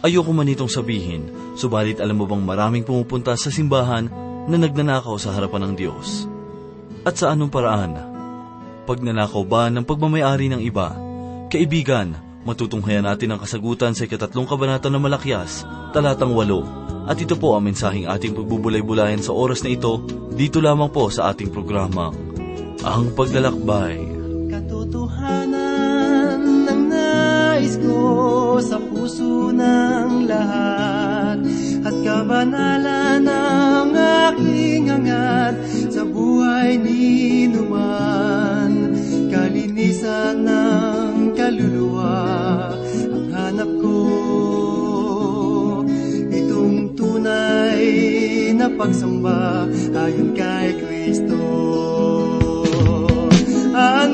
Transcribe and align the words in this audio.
Ayoko 0.00 0.32
man 0.32 0.48
itong 0.48 0.72
sabihin, 0.72 1.28
subalit 1.60 2.00
alam 2.00 2.16
mo 2.16 2.24
bang 2.24 2.40
maraming 2.40 2.88
pumupunta 2.88 3.36
sa 3.36 3.52
simbahan 3.52 4.08
na 4.48 4.56
nagnanakaw 4.56 5.20
sa 5.20 5.36
harapan 5.36 5.68
ng 5.68 5.74
Diyos? 5.76 6.24
At 7.04 7.20
sa 7.20 7.36
anong 7.36 7.52
paraan? 7.52 8.00
Pagnanakaw 8.88 9.44
ba 9.44 9.68
ng 9.68 9.84
pagmamayari 9.84 10.48
ng 10.48 10.64
iba? 10.64 10.96
Kaibigan, 11.52 12.16
matutunghayan 12.48 13.04
natin 13.04 13.36
ang 13.36 13.44
kasagutan 13.44 13.92
sa 13.92 14.08
ikatatlong 14.08 14.48
kabanata 14.48 14.88
ng 14.88 15.04
Malakyas, 15.04 15.68
talatang 15.92 16.32
walo. 16.32 16.64
At 17.04 17.20
ito 17.20 17.36
po 17.36 17.52
ang 17.52 17.68
mensaheng 17.68 18.08
ating 18.08 18.32
pagbubulay-bulayan 18.32 19.20
sa 19.20 19.36
oras 19.36 19.60
na 19.60 19.68
ito, 19.68 20.00
dito 20.32 20.64
lamang 20.64 20.88
po 20.88 21.12
sa 21.12 21.28
ating 21.28 21.52
programa, 21.52 22.08
Ang 22.88 23.12
Paglalakbay. 23.12 24.00
Katotohanan 24.48 25.39
ng 29.60 30.24
lahat. 30.24 31.38
At 31.84 31.96
kabanalan 32.00 33.24
ng 33.28 33.90
aking 33.96 34.88
hangat 34.88 35.54
sa 35.92 36.02
buhay 36.04 36.80
ni 36.80 37.44
numan. 37.48 38.96
Kalinisan 39.28 40.44
ng 40.48 41.36
kaluluwa 41.36 42.16
ang 43.12 43.26
hanap 43.32 43.70
ko. 43.80 44.00
Itong 46.30 46.96
tunay 46.96 47.84
na 48.56 48.68
pagsamba 48.72 49.68
ayon 49.96 50.32
kay 50.36 50.76
Kristo. 50.80 51.40
Ang 53.70 54.12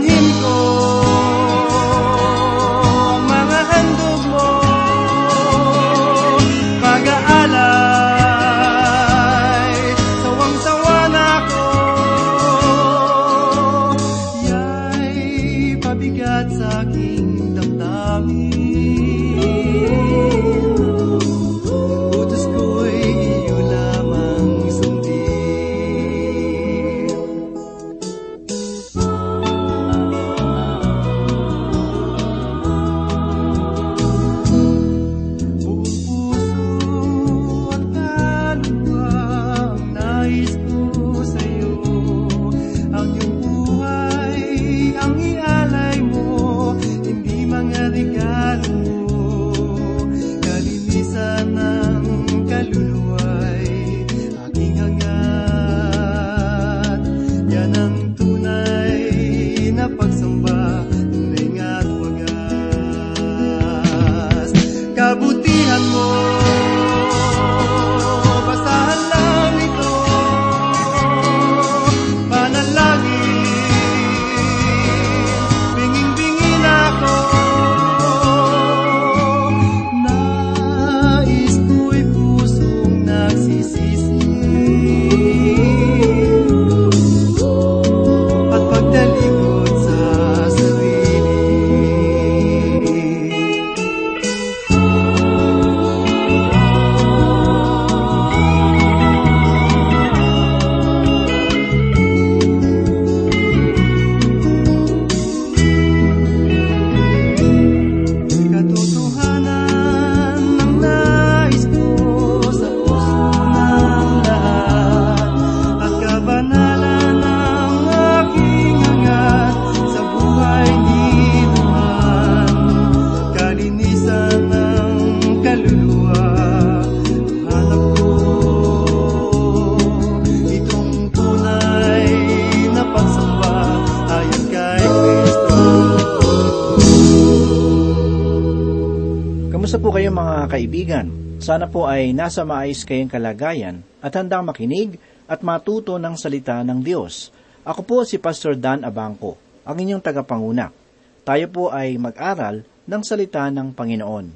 Sana 141.46 141.70
po 141.70 141.86
ay 141.86 142.10
nasa 142.10 142.42
maayos 142.42 142.82
kayong 142.82 143.06
kalagayan 143.06 143.78
at 144.02 144.18
handang 144.18 144.50
makinig 144.50 144.98
at 145.30 145.46
matuto 145.46 145.94
ng 145.94 146.18
salita 146.18 146.58
ng 146.66 146.82
Diyos. 146.82 147.30
Ako 147.62 147.86
po 147.86 148.02
si 148.02 148.18
Pastor 148.18 148.58
Dan 148.58 148.82
Abangco, 148.82 149.38
ang 149.62 149.78
inyong 149.78 150.02
tagapanguna. 150.02 150.74
Tayo 151.22 151.46
po 151.46 151.70
ay 151.70 152.02
mag-aral 152.02 152.66
ng 152.66 153.02
salita 153.06 153.46
ng 153.54 153.78
Panginoon. 153.78 154.26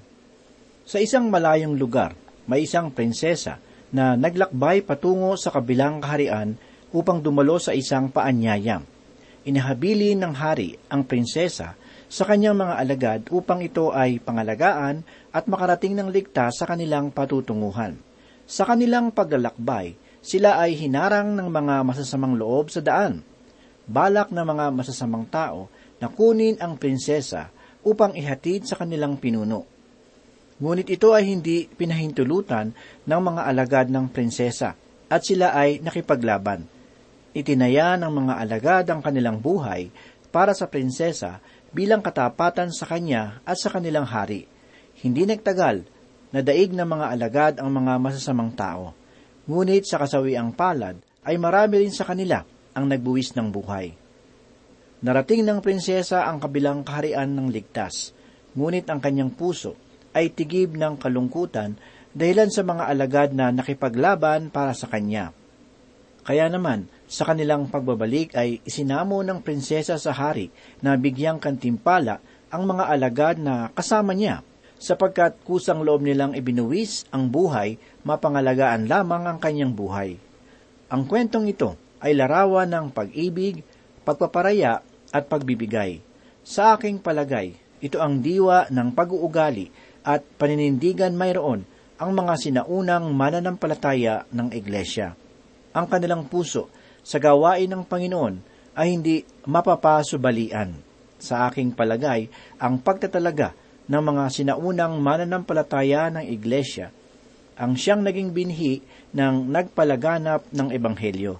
Sa 0.86 1.02
isang 1.02 1.26
malayong 1.26 1.74
lugar, 1.74 2.14
may 2.46 2.62
isang 2.62 2.94
prinsesa 2.94 3.58
na 3.90 4.14
naglakbay 4.14 4.86
patungo 4.86 5.34
sa 5.34 5.50
kabilang 5.50 5.98
kaharian 5.98 6.54
upang 6.94 7.18
dumalo 7.18 7.58
sa 7.58 7.74
isang 7.74 8.06
paanyayam. 8.06 8.86
Inahabili 9.42 10.14
ng 10.14 10.30
hari 10.30 10.78
ang 10.86 11.02
prinsesa 11.02 11.74
sa 12.10 12.26
kanyang 12.26 12.58
mga 12.58 12.74
alagad 12.74 13.20
upang 13.30 13.62
ito 13.62 13.94
ay 13.94 14.18
pangalagaan 14.18 15.06
at 15.30 15.46
makarating 15.46 15.94
ng 15.94 16.10
ligtas 16.10 16.58
sa 16.58 16.66
kanilang 16.66 17.14
patutunguhan. 17.14 17.94
Sa 18.50 18.66
kanilang 18.66 19.14
paglalakbay, 19.14 19.94
sila 20.18 20.58
ay 20.58 20.74
hinarang 20.74 21.38
ng 21.38 21.46
mga 21.46 21.86
masasamang 21.86 22.34
loob 22.34 22.66
sa 22.74 22.82
daan. 22.82 23.22
Balak 23.86 24.34
ng 24.34 24.42
mga 24.42 24.74
masasamang 24.74 25.22
tao 25.30 25.70
na 26.02 26.10
kunin 26.10 26.58
ang 26.58 26.74
prinsesa 26.74 27.54
upang 27.86 28.18
ihatid 28.18 28.66
sa 28.66 28.74
kanilang 28.74 29.14
pinuno. 29.14 29.62
Ngunit 30.58 30.90
ito 30.90 31.14
ay 31.14 31.30
hindi 31.30 31.70
pinahintulutan 31.70 32.74
ng 33.06 33.20
mga 33.22 33.42
alagad 33.46 33.86
ng 33.86 34.10
prinsesa 34.10 34.74
at 35.06 35.22
sila 35.22 35.54
ay 35.54 35.78
nakipaglaban. 35.78 36.66
Itinaya 37.30 37.94
ng 37.94 38.10
mga 38.10 38.34
alagad 38.34 38.84
ang 38.90 38.98
kanilang 38.98 39.38
buhay 39.38 39.88
para 40.34 40.54
sa 40.54 40.66
prinsesa 40.66 41.38
bilang 41.70 42.02
katapatan 42.02 42.74
sa 42.74 42.86
kanya 42.86 43.42
at 43.46 43.58
sa 43.58 43.70
kanilang 43.70 44.06
hari. 44.06 44.46
Hindi 45.00 45.26
nagtagal, 45.26 45.86
nadaig 46.34 46.74
ng 46.74 46.86
mga 46.86 47.06
alagad 47.14 47.54
ang 47.62 47.70
mga 47.70 47.98
masasamang 48.02 48.52
tao. 48.54 48.92
Ngunit 49.46 49.86
sa 49.86 49.98
kasawiang 49.98 50.54
palad 50.54 50.98
ay 51.24 51.38
marami 51.38 51.86
rin 51.86 51.94
sa 51.94 52.06
kanila 52.06 52.42
ang 52.74 52.86
nagbuwis 52.86 53.34
ng 53.34 53.48
buhay. 53.50 53.94
Narating 55.00 55.42
ng 55.46 55.64
prinsesa 55.64 56.28
ang 56.28 56.36
kabilang 56.38 56.84
kaharian 56.84 57.32
ng 57.32 57.48
ligtas, 57.48 58.12
ngunit 58.52 58.84
ang 58.92 59.00
kanyang 59.00 59.32
puso 59.32 59.72
ay 60.12 60.28
tigib 60.28 60.76
ng 60.76 61.00
kalungkutan 61.00 61.78
dahilan 62.12 62.50
sa 62.50 62.66
mga 62.66 62.84
alagad 62.90 63.30
na 63.32 63.54
nakipaglaban 63.54 64.50
para 64.52 64.74
sa 64.76 64.90
kanya. 64.90 65.32
Kaya 66.26 66.50
naman, 66.52 66.90
sa 67.10 67.26
kanilang 67.26 67.66
pagbabalik 67.66 68.38
ay 68.38 68.62
isinamo 68.62 69.18
ng 69.26 69.42
prinsesa 69.42 69.98
sa 69.98 70.14
hari 70.14 70.54
na 70.78 70.94
bigyang 70.94 71.42
kantimpala 71.42 72.22
ang 72.54 72.70
mga 72.70 72.86
alagad 72.86 73.36
na 73.42 73.74
kasama 73.74 74.14
niya, 74.14 74.46
sapagkat 74.78 75.42
kusang 75.42 75.82
loob 75.82 76.06
nilang 76.06 76.38
ibinuwis 76.38 77.10
ang 77.10 77.26
buhay, 77.26 77.82
mapangalagaan 78.06 78.86
lamang 78.86 79.26
ang 79.26 79.42
kanyang 79.42 79.74
buhay. 79.74 80.22
Ang 80.86 81.02
kwentong 81.10 81.50
ito 81.50 81.74
ay 81.98 82.14
larawan 82.14 82.70
ng 82.70 82.86
pag-ibig, 82.94 83.66
pagpaparaya 84.06 84.78
at 85.10 85.26
pagbibigay. 85.26 85.98
Sa 86.46 86.78
aking 86.78 87.02
palagay, 87.02 87.58
ito 87.82 87.98
ang 87.98 88.22
diwa 88.22 88.70
ng 88.70 88.94
pag-uugali 88.94 89.66
at 90.06 90.22
paninindigan 90.38 91.12
mayroon 91.18 91.66
ang 92.00 92.10
mga 92.14 92.34
sinaunang 92.38 93.12
mananampalataya 93.12 94.30
ng 94.30 94.54
Iglesia. 94.54 95.12
Ang 95.76 95.86
kanilang 95.90 96.24
puso 96.30 96.72
sa 97.00 97.18
gawain 97.18 97.68
ng 97.70 97.84
Panginoon 97.84 98.34
ay 98.76 98.96
hindi 98.96 99.22
mapapasubalian. 99.46 100.76
Sa 101.20 101.48
aking 101.50 101.76
palagay, 101.76 102.32
ang 102.56 102.80
pagtatalaga 102.80 103.52
ng 103.90 104.02
mga 104.02 104.24
sinaunang 104.32 104.96
mananampalataya 105.02 106.08
ng 106.14 106.24
Iglesia 106.24 106.88
ang 107.60 107.76
siyang 107.76 108.00
naging 108.00 108.32
binhi 108.32 108.80
ng 109.12 109.52
nagpalaganap 109.52 110.48
ng 110.48 110.68
Ebanghelyo. 110.72 111.36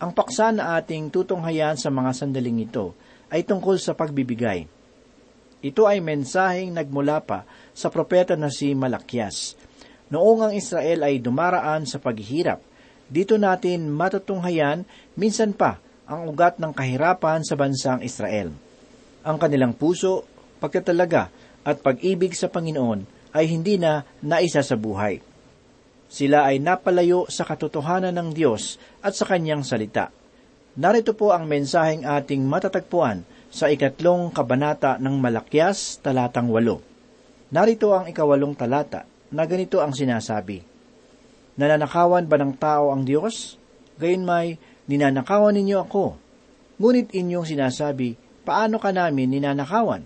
Ang 0.00 0.10
paksa 0.16 0.48
na 0.56 0.80
ating 0.80 1.12
tutunghayan 1.12 1.76
sa 1.76 1.92
mga 1.92 2.16
sandaling 2.16 2.64
ito 2.64 2.96
ay 3.28 3.44
tungkol 3.44 3.76
sa 3.76 3.92
pagbibigay. 3.92 4.64
Ito 5.62 5.84
ay 5.84 6.00
mensaheng 6.00 6.72
nagmula 6.72 7.20
pa 7.20 7.44
sa 7.76 7.92
propeta 7.92 8.34
na 8.40 8.48
si 8.48 8.72
Malakyas. 8.72 9.54
Noong 10.08 10.48
ang 10.48 10.52
Israel 10.56 11.04
ay 11.04 11.20
dumaraan 11.20 11.84
sa 11.84 12.00
paghihirap, 12.00 12.64
dito 13.12 13.36
natin 13.36 13.92
matutunghayan 13.92 14.88
minsan 15.20 15.52
pa 15.52 15.76
ang 16.08 16.24
ugat 16.32 16.56
ng 16.56 16.72
kahirapan 16.72 17.44
sa 17.44 17.60
bansang 17.60 18.00
Israel. 18.00 18.48
Ang 19.20 19.36
kanilang 19.36 19.76
puso, 19.76 20.24
pagkatalaga 20.64 21.28
at 21.60 21.84
pag-ibig 21.84 22.32
sa 22.32 22.48
Panginoon 22.48 23.04
ay 23.36 23.52
hindi 23.52 23.76
na 23.76 24.08
naisa 24.24 24.64
sa 24.64 24.80
buhay. 24.80 25.20
Sila 26.08 26.48
ay 26.48 26.60
napalayo 26.60 27.28
sa 27.28 27.44
katotohanan 27.44 28.16
ng 28.16 28.28
Diyos 28.32 28.80
at 29.04 29.12
sa 29.12 29.28
kanyang 29.28 29.64
salita. 29.64 30.08
Narito 30.76 31.12
po 31.12 31.36
ang 31.36 31.44
mensaheng 31.44 32.08
ating 32.08 32.48
matatagpuan 32.48 33.28
sa 33.52 33.68
ikatlong 33.68 34.32
kabanata 34.32 34.96
ng 34.96 35.20
Malakyas, 35.20 36.00
talatang 36.00 36.48
walo. 36.48 36.80
Narito 37.52 37.92
ang 37.92 38.08
ikawalong 38.08 38.56
talata 38.56 39.04
na 39.28 39.44
ganito 39.44 39.84
ang 39.84 39.92
sinasabi. 39.92 40.71
Nananakawan 41.56 42.24
ba 42.24 42.36
ng 42.40 42.56
tao 42.56 42.88
ang 42.92 43.04
Diyos? 43.04 43.60
Gayon 44.00 44.24
may, 44.24 44.56
ninanakawan 44.88 45.52
ninyo 45.52 45.84
ako. 45.84 46.16
Ngunit 46.80 47.12
inyong 47.12 47.44
sinasabi, 47.44 48.16
paano 48.42 48.80
ka 48.80 48.90
namin 48.90 49.28
ninanakawan? 49.28 50.02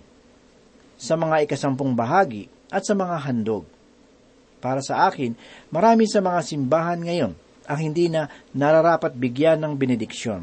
Sa 0.98 1.14
mga 1.14 1.46
ikasampung 1.46 1.94
bahagi 1.94 2.50
at 2.72 2.82
sa 2.82 2.98
mga 2.98 3.16
handog. 3.30 3.64
Para 4.58 4.82
sa 4.82 5.06
akin, 5.06 5.38
marami 5.70 6.10
sa 6.10 6.18
mga 6.18 6.40
simbahan 6.42 6.98
ngayon 6.98 7.32
ang 7.66 7.78
hindi 7.78 8.10
na 8.10 8.26
nararapat 8.54 9.14
bigyan 9.14 9.62
ng 9.62 9.72
benediksyon. 9.78 10.42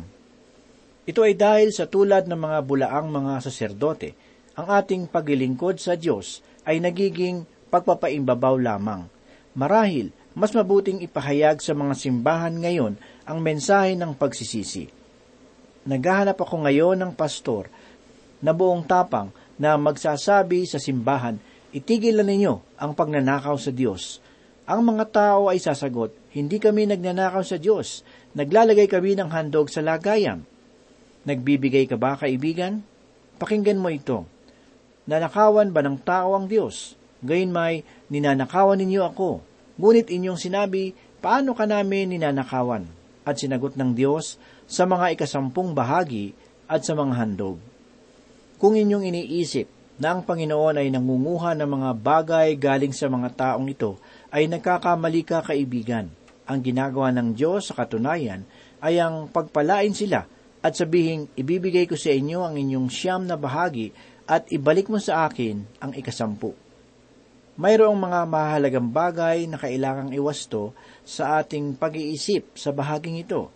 Ito 1.04 1.20
ay 1.28 1.36
dahil 1.36 1.76
sa 1.76 1.84
tulad 1.84 2.32
ng 2.32 2.40
mga 2.40 2.60
bulaang 2.64 3.12
mga 3.12 3.44
saserdote, 3.44 4.16
ang 4.56 4.72
ating 4.72 5.12
paglilingkod 5.12 5.82
sa 5.82 6.00
Diyos 6.00 6.40
ay 6.64 6.80
nagiging 6.80 7.44
pagpapaimbabaw 7.68 8.56
lamang. 8.56 9.12
Marahil, 9.58 10.16
mas 10.34 10.54
mabuting 10.54 11.02
ipahayag 11.06 11.62
sa 11.62 11.78
mga 11.78 11.94
simbahan 11.94 12.54
ngayon 12.58 12.94
ang 13.26 13.38
mensahe 13.40 13.94
ng 13.94 14.18
pagsisisi. 14.18 14.90
Naghahanap 15.86 16.38
ako 16.42 16.66
ngayon 16.66 16.98
ng 16.98 17.12
pastor 17.14 17.70
na 18.42 18.52
buong 18.52 18.84
tapang 18.84 19.30
na 19.62 19.78
magsasabi 19.78 20.66
sa 20.66 20.82
simbahan, 20.82 21.38
itigil 21.70 22.18
na 22.18 22.26
ninyo 22.26 22.78
ang 22.82 22.92
pagnanakaw 22.98 23.56
sa 23.62 23.70
Diyos. 23.70 24.20
Ang 24.66 24.96
mga 24.96 25.06
tao 25.12 25.52
ay 25.52 25.60
sasagot, 25.60 26.16
hindi 26.34 26.58
kami 26.58 26.90
nagnanakaw 26.90 27.44
sa 27.46 27.60
Diyos, 27.60 28.02
naglalagay 28.34 28.90
kami 28.90 29.14
ng 29.20 29.30
handog 29.30 29.70
sa 29.70 29.84
lagayan. 29.86 30.48
Nagbibigay 31.24 31.88
ka 31.88 31.96
ba, 31.96 32.18
kaibigan? 32.18 32.84
Pakinggan 33.38 33.80
mo 33.80 33.92
ito. 33.92 34.26
Nanakawan 35.04 35.76
ba 35.76 35.84
ng 35.84 36.00
tao 36.00 36.36
ang 36.36 36.48
Diyos? 36.48 36.96
Gayon 37.24 37.52
may, 37.52 37.84
ninanakawan 38.08 38.80
ninyo 38.80 39.04
ako. 39.04 39.53
Ngunit 39.74 40.14
inyong 40.14 40.38
sinabi, 40.38 40.94
paano 41.18 41.58
ka 41.58 41.66
namin 41.66 42.14
ninanakawan? 42.14 42.86
At 43.26 43.40
sinagot 43.42 43.74
ng 43.74 43.96
Diyos 43.98 44.38
sa 44.70 44.86
mga 44.86 45.18
ikasampung 45.18 45.74
bahagi 45.74 46.36
at 46.70 46.86
sa 46.86 46.94
mga 46.94 47.14
handog. 47.18 47.58
Kung 48.62 48.78
inyong 48.78 49.10
iniisip 49.10 49.66
na 49.98 50.14
ang 50.14 50.22
Panginoon 50.24 50.78
ay 50.78 50.92
nangunguha 50.94 51.56
ng 51.58 51.70
mga 51.70 51.90
bagay 52.00 52.50
galing 52.60 52.94
sa 52.94 53.10
mga 53.10 53.30
taong 53.34 53.68
ito, 53.72 53.98
ay 54.30 54.46
nagkakamali 54.52 55.22
ka 55.26 55.42
kaibigan. 55.42 56.10
Ang 56.44 56.60
ginagawa 56.60 57.10
ng 57.16 57.34
Diyos 57.34 57.72
sa 57.72 57.78
katunayan 57.78 58.44
ay 58.84 59.00
ang 59.00 59.32
pagpalain 59.32 59.96
sila 59.96 60.28
at 60.64 60.74
sabihing 60.76 61.32
ibibigay 61.40 61.88
ko 61.88 61.96
sa 62.00 62.12
inyo 62.12 62.44
ang 62.44 62.56
inyong 62.60 62.88
siyam 62.92 63.24
na 63.24 63.40
bahagi 63.40 63.92
at 64.28 64.48
ibalik 64.52 64.88
mo 64.88 65.00
sa 65.00 65.28
akin 65.28 65.64
ang 65.84 65.92
ikasampu. 65.96 66.63
Mayroong 67.54 67.94
mga 67.94 68.26
mahalagang 68.26 68.90
bagay 68.90 69.46
na 69.46 69.62
kailangang 69.62 70.10
iwasto 70.10 70.74
sa 71.06 71.38
ating 71.38 71.78
pag-iisip 71.78 72.58
sa 72.58 72.74
bahaging 72.74 73.22
ito. 73.22 73.54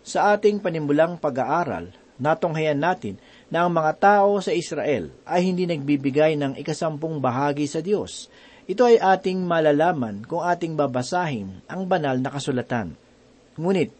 Sa 0.00 0.32
ating 0.32 0.56
panimulang 0.64 1.20
pag-aaral, 1.20 1.92
natunghayan 2.16 2.80
natin 2.80 3.20
na 3.52 3.68
ang 3.68 3.76
mga 3.76 3.92
tao 4.00 4.40
sa 4.40 4.56
Israel 4.56 5.12
ay 5.28 5.52
hindi 5.52 5.68
nagbibigay 5.68 6.32
ng 6.40 6.56
ikasampung 6.56 7.20
bahagi 7.20 7.68
sa 7.68 7.84
Diyos. 7.84 8.32
Ito 8.64 8.88
ay 8.88 9.04
ating 9.04 9.44
malalaman 9.44 10.24
kung 10.24 10.40
ating 10.40 10.72
babasahin 10.72 11.60
ang 11.68 11.84
banal 11.84 12.16
na 12.16 12.32
kasulatan. 12.32 12.96
Ngunit, 13.60 13.92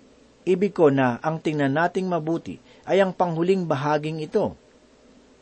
ibig 0.49 0.73
ko 0.73 0.89
na 0.89 1.21
ang 1.21 1.45
tingnan 1.45 1.77
nating 1.77 2.09
mabuti 2.09 2.57
ay 2.89 3.05
ang 3.05 3.13
panghuling 3.13 3.69
bahaging 3.69 4.17
ito, 4.25 4.57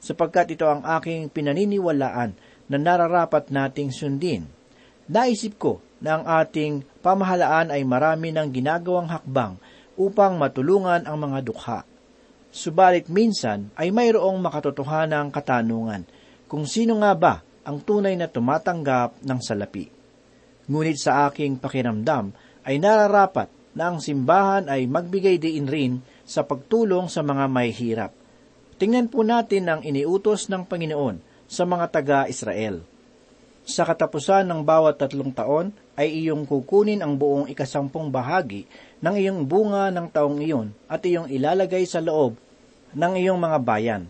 sapagkat 0.03 0.59
ito 0.59 0.67
ang 0.67 0.83
aking 0.83 1.31
pinaniniwalaan 1.31 2.35
na 2.69 2.81
nararapat 2.81 3.53
nating 3.53 3.93
sundin. 3.93 4.49
Naisip 5.11 5.61
ko 5.61 5.85
na 6.01 6.21
ang 6.21 6.25
ating 6.25 6.85
pamahalaan 7.05 7.73
ay 7.73 7.85
marami 7.85 8.33
ng 8.33 8.49
ginagawang 8.49 9.09
hakbang 9.09 9.57
upang 9.97 10.41
matulungan 10.41 11.05
ang 11.05 11.17
mga 11.21 11.39
dukha. 11.45 11.81
Subalit 12.55 13.11
minsan 13.11 13.75
ay 13.75 13.91
mayroong 13.91 14.39
makatotohanang 14.39 15.35
katanungan 15.35 16.07
kung 16.47 16.65
sino 16.65 17.03
nga 17.03 17.13
ba 17.13 17.35
ang 17.65 17.81
tunay 17.83 18.15
na 18.15 18.31
tumatanggap 18.31 19.25
ng 19.25 19.41
salapi. 19.43 19.91
Ngunit 20.71 20.97
sa 20.97 21.29
aking 21.29 21.61
pakiramdam 21.61 22.33
ay 22.65 22.81
nararapat 22.81 23.53
na 23.75 23.91
ang 23.91 23.99
simbahan 23.99 24.71
ay 24.71 24.87
magbigay 24.87 25.37
diin 25.37 25.67
rin 25.69 25.93
sa 26.25 26.47
pagtulong 26.47 27.11
sa 27.11 27.21
mga 27.21 27.45
may 27.51 27.75
hirap. 27.75 28.15
Tingnan 28.79 29.11
po 29.11 29.27
natin 29.27 29.69
ang 29.69 29.81
iniutos 29.83 30.49
ng 30.49 30.65
Panginoon 30.65 31.34
sa 31.49 31.69
mga 31.69 31.87
taga-Israel. 31.93 32.85
Sa 33.65 33.89
katapusan 33.89 34.45
ng 34.45 34.61
bawat 34.61 35.01
tatlong 35.01 35.33
taon 35.33 35.73
ay 35.97 36.13
iyong 36.13 36.45
kukunin 36.45 37.01
ang 37.01 37.17
buong 37.17 37.49
ikasampung 37.49 38.13
bahagi 38.13 38.69
ng 39.01 39.15
iyong 39.17 39.41
bunga 39.49 39.89
ng 39.89 40.13
taong 40.13 40.37
iyon 40.45 40.77
at 40.85 41.01
iyong 41.01 41.33
ilalagay 41.33 41.89
sa 41.89 42.05
loob 42.05 42.37
ng 42.93 43.13
iyong 43.17 43.41
mga 43.41 43.59
bayan 43.65 44.03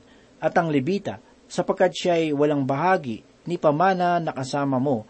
at 0.42 0.58
ang 0.58 0.74
libita 0.74 1.22
sapagkat 1.46 1.94
siya 1.94 2.18
ay 2.18 2.34
walang 2.34 2.66
bahagi 2.66 3.22
ni 3.46 3.54
pamana 3.54 4.18
na 4.18 4.34
kasama 4.34 4.82
mo 4.82 5.06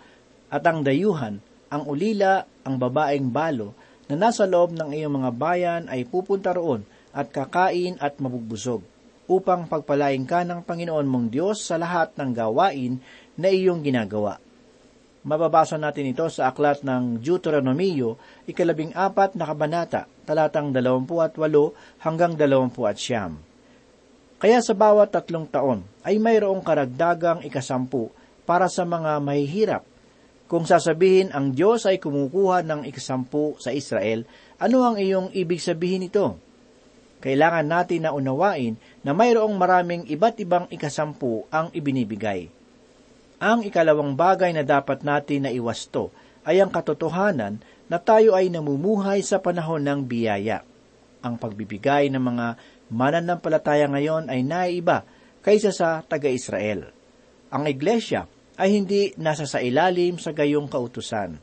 at 0.53 0.61
ang 0.69 0.85
dayuhan, 0.85 1.41
ang 1.73 1.83
ulila, 1.89 2.45
ang 2.69 2.77
babaeng 2.77 3.33
balo 3.33 3.73
na 4.13 4.29
nasa 4.29 4.45
loob 4.45 4.77
ng 4.77 4.93
iyong 4.93 5.25
mga 5.25 5.31
bayan 5.33 5.83
ay 5.89 6.05
pupunta 6.05 6.53
roon 6.53 6.85
at 7.17 7.33
kakain 7.33 7.97
at 7.97 8.21
mabugbusog 8.21 8.85
upang 9.31 9.65
pagpalain 9.71 10.25
ka 10.29 10.45
ng 10.45 10.65
Panginoon 10.65 11.07
mong 11.09 11.27
Diyos 11.33 11.65
sa 11.65 11.81
lahat 11.81 12.13
ng 12.17 12.31
gawain 12.37 13.01
na 13.41 13.49
iyong 13.49 13.81
ginagawa. 13.81 14.37
Mababasa 15.25 15.81
natin 15.81 16.13
ito 16.13 16.29
sa 16.29 16.53
aklat 16.53 16.85
ng 16.85 17.17
Deuteronomio, 17.25 18.21
ikalabing 18.45 18.93
apat 18.93 19.33
na 19.33 19.49
kabanata, 19.49 20.05
talatang 20.29 20.69
dalawampu 20.69 21.17
at 21.25 21.33
walo 21.41 21.73
hanggang 22.05 22.37
dalawampu 22.37 22.85
at 22.85 23.01
siyam. 23.01 23.41
Kaya 24.37 24.61
sa 24.61 24.77
bawat 24.77 25.17
tatlong 25.17 25.49
taon 25.49 25.81
ay 26.05 26.21
mayroong 26.21 26.61
karagdagang 26.61 27.41
ikasampu 27.41 28.13
para 28.45 28.69
sa 28.69 28.85
mga 28.85 29.17
mahihirap. 29.25 29.83
Kung 30.45 30.69
sasabihin 30.69 31.33
ang 31.33 31.57
Diyos 31.57 31.89
ay 31.89 31.97
kumukuha 31.97 32.61
ng 32.61 32.85
ikasampu 32.85 33.57
sa 33.57 33.73
Israel, 33.73 34.29
ano 34.61 34.85
ang 34.85 35.01
iyong 35.01 35.33
ibig 35.33 35.65
sabihin 35.65 36.05
ito? 36.05 36.37
Kailangan 37.25 37.65
natin 37.65 38.05
na 38.05 38.13
unawain 38.13 38.77
na 39.01 39.17
mayroong 39.17 39.57
maraming 39.57 40.05
iba't 40.05 40.37
ibang 40.45 40.69
ikasampu 40.69 41.49
ang 41.49 41.73
ibinibigay. 41.73 42.53
Ang 43.41 43.65
ikalawang 43.65 44.13
bagay 44.13 44.53
na 44.53 44.61
dapat 44.61 45.01
natin 45.01 45.49
na 45.49 45.51
iwasto 45.51 46.13
ay 46.45 46.61
ang 46.61 46.69
katotohanan 46.69 47.65
na 47.89 47.97
tayo 47.97 48.37
ay 48.37 48.53
namumuhay 48.53 49.25
sa 49.25 49.41
panahon 49.41 49.81
ng 49.81 50.05
biyaya. 50.05 50.69
Ang 51.25 51.41
pagbibigay 51.41 52.13
ng 52.13 52.21
mga 52.21 52.47
mananampalataya 52.93 53.89
ngayon 53.89 54.29
ay 54.29 54.45
naiba 54.45 55.09
kaysa 55.41 55.73
sa 55.73 56.05
taga-Israel. 56.05 56.93
Ang 57.49 57.65
iglesia 57.73 58.29
ay 58.61 58.77
hindi 58.77 59.17
nasa 59.17 59.49
sa 59.49 59.65
ilalim 59.65 60.21
sa 60.21 60.37
gayong 60.37 60.69
kautusan. 60.69 61.41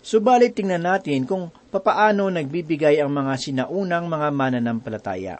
Subalit 0.00 0.56
tingnan 0.56 0.88
natin 0.88 1.28
kung 1.28 1.52
papaano 1.68 2.32
nagbibigay 2.32 3.04
ang 3.04 3.12
mga 3.12 3.36
sinaunang 3.36 4.08
mga 4.08 4.28
mananampalataya. 4.32 5.36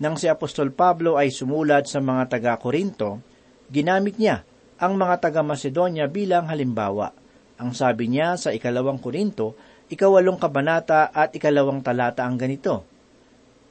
Nang 0.00 0.16
si 0.16 0.32
Apostol 0.32 0.72
Pablo 0.72 1.20
ay 1.20 1.28
sumulat 1.28 1.84
sa 1.84 2.00
mga 2.00 2.32
taga-Korinto, 2.32 3.20
ginamit 3.68 4.16
niya 4.16 4.48
ang 4.80 4.96
mga 4.96 5.28
taga-Macedonia 5.28 6.08
bilang 6.08 6.48
halimbawa. 6.48 7.12
Ang 7.60 7.76
sabi 7.76 8.08
niya 8.08 8.40
sa 8.40 8.50
ikalawang 8.50 8.98
Korinto, 8.98 9.54
ikawalong 9.92 10.40
kabanata 10.40 11.12
at 11.12 11.36
ikalawang 11.36 11.84
talata 11.84 12.24
ang 12.24 12.40
ganito, 12.40 12.88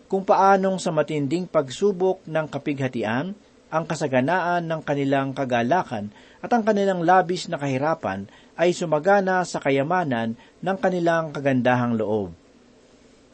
Kung 0.06 0.22
paanong 0.22 0.78
sa 0.78 0.94
matinding 0.94 1.50
pagsubok 1.50 2.24
ng 2.30 2.46
kapighatian, 2.52 3.34
ang 3.72 3.84
kasaganaan 3.88 4.68
ng 4.68 4.84
kanilang 4.84 5.32
kagalakan 5.32 6.12
at 6.44 6.52
ang 6.52 6.68
kanilang 6.68 7.08
labis 7.08 7.48
na 7.48 7.56
kahirapan 7.56 8.28
ay 8.62 8.78
sumagana 8.78 9.42
sa 9.42 9.58
kayamanan 9.58 10.38
ng 10.62 10.78
kanilang 10.78 11.34
kagandahang 11.34 11.98
loob. 11.98 12.30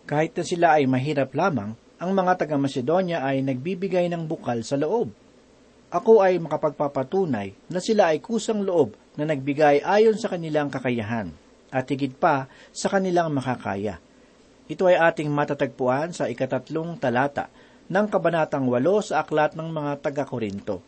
Kahit 0.08 0.32
na 0.40 0.48
sila 0.48 0.80
ay 0.80 0.88
mahirap 0.88 1.36
lamang, 1.36 1.76
ang 2.00 2.12
mga 2.16 2.48
taga-Macedonia 2.48 3.28
ay 3.28 3.44
nagbibigay 3.44 4.08
ng 4.08 4.24
bukal 4.24 4.64
sa 4.64 4.80
loob. 4.80 5.12
Ako 5.92 6.24
ay 6.24 6.40
makapagpapatunay 6.40 7.68
na 7.68 7.80
sila 7.84 8.16
ay 8.16 8.24
kusang 8.24 8.64
loob 8.64 8.96
na 9.20 9.28
nagbigay 9.28 9.84
ayon 9.84 10.16
sa 10.16 10.32
kanilang 10.32 10.72
kakayahan 10.72 11.36
at 11.68 11.84
higit 11.92 12.16
pa 12.16 12.48
sa 12.72 12.88
kanilang 12.88 13.36
makakaya. 13.36 14.00
Ito 14.72 14.88
ay 14.88 14.96
ating 14.96 15.28
matatagpuan 15.28 16.16
sa 16.16 16.32
ikatatlong 16.32 16.96
talata 16.96 17.52
ng 17.88 18.06
Kabanatang 18.08 18.68
8 18.68 19.12
sa 19.12 19.24
Aklat 19.24 19.56
ng 19.60 19.68
mga 19.72 19.92
taga-Korinto. 20.04 20.80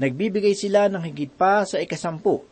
Nagbibigay 0.00 0.56
sila 0.56 0.88
ng 0.88 1.04
higit 1.04 1.32
pa 1.32 1.64
sa 1.64 1.80
ikasampu. 1.80 2.44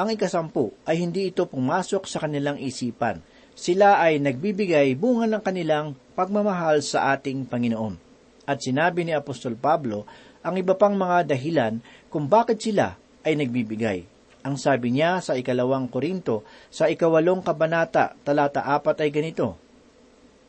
Ang 0.00 0.16
ikasampu 0.16 0.72
ay 0.88 1.04
hindi 1.04 1.28
ito 1.28 1.44
pumasok 1.44 2.08
sa 2.08 2.24
kanilang 2.24 2.56
isipan. 2.56 3.20
Sila 3.52 4.00
ay 4.00 4.16
nagbibigay 4.16 4.96
bunga 4.96 5.28
ng 5.28 5.44
kanilang 5.44 5.92
pagmamahal 6.16 6.80
sa 6.80 7.12
ating 7.12 7.44
Panginoon. 7.44 8.00
At 8.48 8.64
sinabi 8.64 9.04
ni 9.04 9.12
Apostol 9.12 9.60
Pablo 9.60 10.08
ang 10.40 10.56
iba 10.56 10.72
pang 10.72 10.96
mga 10.96 11.36
dahilan 11.36 11.84
kung 12.08 12.32
bakit 12.32 12.64
sila 12.64 12.96
ay 13.28 13.36
nagbibigay. 13.36 14.08
Ang 14.40 14.56
sabi 14.56 14.88
niya 14.88 15.20
sa 15.20 15.36
ikalawang 15.36 15.92
Korinto, 15.92 16.48
sa 16.72 16.88
ikawalong 16.88 17.44
kabanata, 17.44 18.16
talata 18.24 18.64
apat 18.64 19.04
ay 19.04 19.12
ganito, 19.12 19.60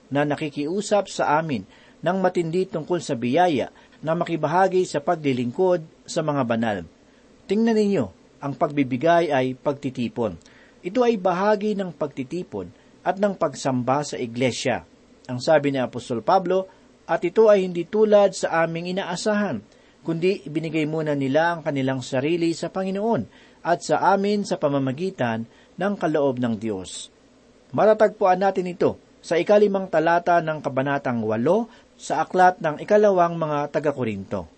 na 0.08 0.24
nakikiusap 0.24 1.12
sa 1.12 1.36
amin 1.44 1.68
ng 2.00 2.18
matindi 2.24 2.64
tungkol 2.72 3.04
sa 3.04 3.20
biyaya 3.20 3.68
na 4.00 4.16
makibahagi 4.16 4.88
sa 4.88 5.04
paglilingkod 5.04 6.08
sa 6.08 6.24
mga 6.24 6.48
banal. 6.48 6.88
Tingnan 7.52 7.76
ninyo, 7.76 8.21
ang 8.42 8.58
pagbibigay 8.58 9.30
ay 9.30 9.54
pagtitipon. 9.54 10.36
Ito 10.82 11.06
ay 11.06 11.22
bahagi 11.22 11.78
ng 11.78 11.94
pagtitipon 11.94 12.74
at 13.06 13.22
ng 13.22 13.38
pagsamba 13.38 14.02
sa 14.02 14.18
iglesia. 14.18 14.82
Ang 15.30 15.38
sabi 15.38 15.70
ni 15.70 15.78
Apostol 15.78 16.26
Pablo, 16.26 16.66
at 17.06 17.22
ito 17.22 17.50
ay 17.52 17.66
hindi 17.66 17.86
tulad 17.86 18.34
sa 18.34 18.64
aming 18.66 18.98
inaasahan, 18.98 19.62
kundi 20.02 20.48
ibinigay 20.48 20.88
muna 20.90 21.14
nila 21.14 21.54
ang 21.54 21.62
kanilang 21.62 22.02
sarili 22.02 22.56
sa 22.58 22.74
Panginoon 22.74 23.22
at 23.62 23.86
sa 23.86 24.16
amin 24.16 24.42
sa 24.42 24.58
pamamagitan 24.58 25.46
ng 25.78 25.94
kaloob 25.98 26.42
ng 26.42 26.58
Diyos. 26.58 27.14
Matatagpuan 27.72 28.42
natin 28.42 28.74
ito 28.74 28.98
sa 29.22 29.38
ikalimang 29.38 29.88
talata 29.94 30.42
ng 30.42 30.60
Kabanatang 30.66 31.22
8 31.22 32.02
sa 32.02 32.26
aklat 32.26 32.58
ng 32.58 32.82
ikalawang 32.82 33.38
mga 33.38 33.70
taga-Korinto. 33.70 34.50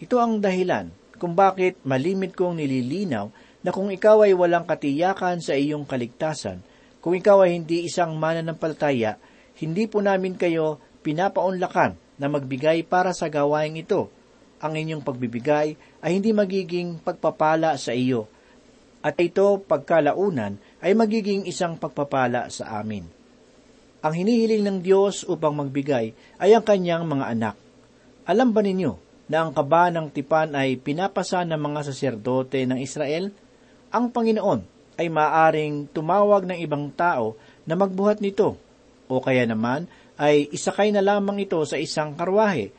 Ito 0.00 0.16
ang 0.16 0.40
dahilan 0.40 0.88
kung 1.16 1.32
bakit 1.32 1.80
malimit 1.82 2.36
kong 2.36 2.60
nililinaw 2.60 3.32
na 3.64 3.70
kung 3.72 3.90
ikaw 3.90 4.22
ay 4.22 4.36
walang 4.36 4.68
katiyakan 4.68 5.40
sa 5.40 5.56
iyong 5.56 5.88
kaligtasan, 5.88 6.60
kung 7.00 7.16
ikaw 7.16 7.42
ay 7.42 7.58
hindi 7.58 7.88
isang 7.88 8.14
mananampalataya, 8.14 9.18
hindi 9.56 9.88
po 9.88 10.04
namin 10.04 10.36
kayo 10.36 10.78
pinapaunlakan 11.00 11.96
na 12.20 12.26
magbigay 12.28 12.84
para 12.84 13.14
sa 13.16 13.30
gawaing 13.30 13.80
ito. 13.80 14.12
Ang 14.60 14.76
inyong 14.76 15.02
pagbibigay 15.04 15.76
ay 16.00 16.10
hindi 16.10 16.32
magiging 16.32 17.00
pagpapala 17.00 17.76
sa 17.76 17.92
iyo, 17.92 18.28
at 19.04 19.14
ito 19.22 19.62
pagkalaunan 19.62 20.58
ay 20.82 20.92
magiging 20.98 21.46
isang 21.46 21.78
pagpapala 21.78 22.50
sa 22.50 22.82
amin. 22.82 23.06
Ang 24.02 24.12
hinihiling 24.12 24.66
ng 24.66 24.78
Diyos 24.82 25.22
upang 25.26 25.54
magbigay 25.54 26.10
ay 26.42 26.50
ang 26.54 26.64
kanyang 26.66 27.06
mga 27.06 27.32
anak. 27.32 27.56
Alam 28.26 28.50
ba 28.50 28.60
ninyo 28.66 29.05
na 29.26 29.42
ang 29.42 29.50
kaba 29.50 29.90
ng 29.90 30.10
tipan 30.10 30.54
ay 30.54 30.78
pinapasa 30.78 31.42
ng 31.42 31.58
mga 31.58 31.80
saserdote 31.90 32.62
ng 32.66 32.78
Israel? 32.78 33.30
Ang 33.90 34.10
Panginoon 34.10 34.60
ay 34.96 35.06
maaring 35.10 35.90
tumawag 35.92 36.48
ng 36.48 36.58
ibang 36.62 36.88
tao 36.94 37.36
na 37.68 37.74
magbuhat 37.76 38.22
nito, 38.22 38.56
o 39.06 39.20
kaya 39.20 39.44
naman 39.44 39.86
ay 40.16 40.48
isakay 40.50 40.90
na 40.90 41.04
lamang 41.04 41.44
ito 41.44 41.60
sa 41.68 41.76
isang 41.76 42.16
karwahe. 42.16 42.72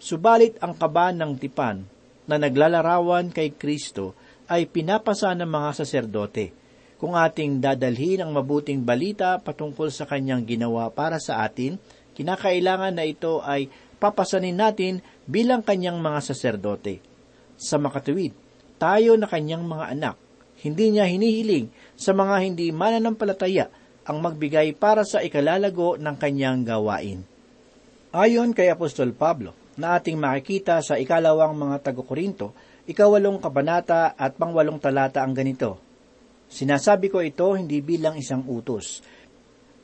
Subalit 0.00 0.58
ang 0.64 0.74
kaba 0.74 1.12
ng 1.12 1.36
tipan 1.38 1.84
na 2.26 2.40
naglalarawan 2.40 3.30
kay 3.30 3.54
Kristo 3.54 4.16
ay 4.50 4.66
pinapasa 4.66 5.30
ng 5.36 5.46
mga 5.46 5.70
saserdote 5.76 6.60
kung 7.00 7.16
ating 7.16 7.64
dadalhin 7.64 8.20
ang 8.20 8.36
mabuting 8.36 8.84
balita 8.84 9.40
patungkol 9.40 9.88
sa 9.88 10.04
kanyang 10.04 10.44
ginawa 10.44 10.92
para 10.92 11.16
sa 11.16 11.40
atin, 11.48 11.80
kinakailangan 12.12 12.92
na 12.92 13.08
ito 13.08 13.40
ay 13.40 13.72
papasanin 14.00 14.56
natin 14.56 15.04
bilang 15.28 15.60
kanyang 15.60 16.00
mga 16.00 16.32
saserdote. 16.32 17.04
Sa 17.60 17.76
makatuwid, 17.76 18.32
tayo 18.80 19.14
na 19.20 19.28
kanyang 19.28 19.68
mga 19.68 19.86
anak. 19.92 20.16
Hindi 20.60 20.96
niya 20.96 21.04
hinihiling 21.04 21.68
sa 21.94 22.16
mga 22.16 22.36
hindi 22.40 22.72
mananampalataya 22.72 23.68
ang 24.08 24.24
magbigay 24.24 24.72
para 24.74 25.04
sa 25.04 25.20
ikalalago 25.20 26.00
ng 26.00 26.16
kanyang 26.16 26.64
gawain. 26.64 27.22
Ayon 28.10 28.56
kay 28.56 28.72
Apostol 28.72 29.12
Pablo, 29.12 29.54
na 29.78 29.96
ating 29.96 30.18
makikita 30.18 30.82
sa 30.82 30.98
ikalawang 30.98 31.54
mga 31.56 31.76
taga-Korinto, 31.80 32.52
ikawalong 32.90 33.38
kabanata 33.38 34.18
at 34.18 34.34
pangwalong 34.34 34.82
talata 34.82 35.22
ang 35.22 35.32
ganito, 35.32 35.90
Sinasabi 36.50 37.06
ko 37.06 37.22
ito 37.22 37.54
hindi 37.54 37.78
bilang 37.78 38.18
isang 38.18 38.42
utos. 38.50 39.06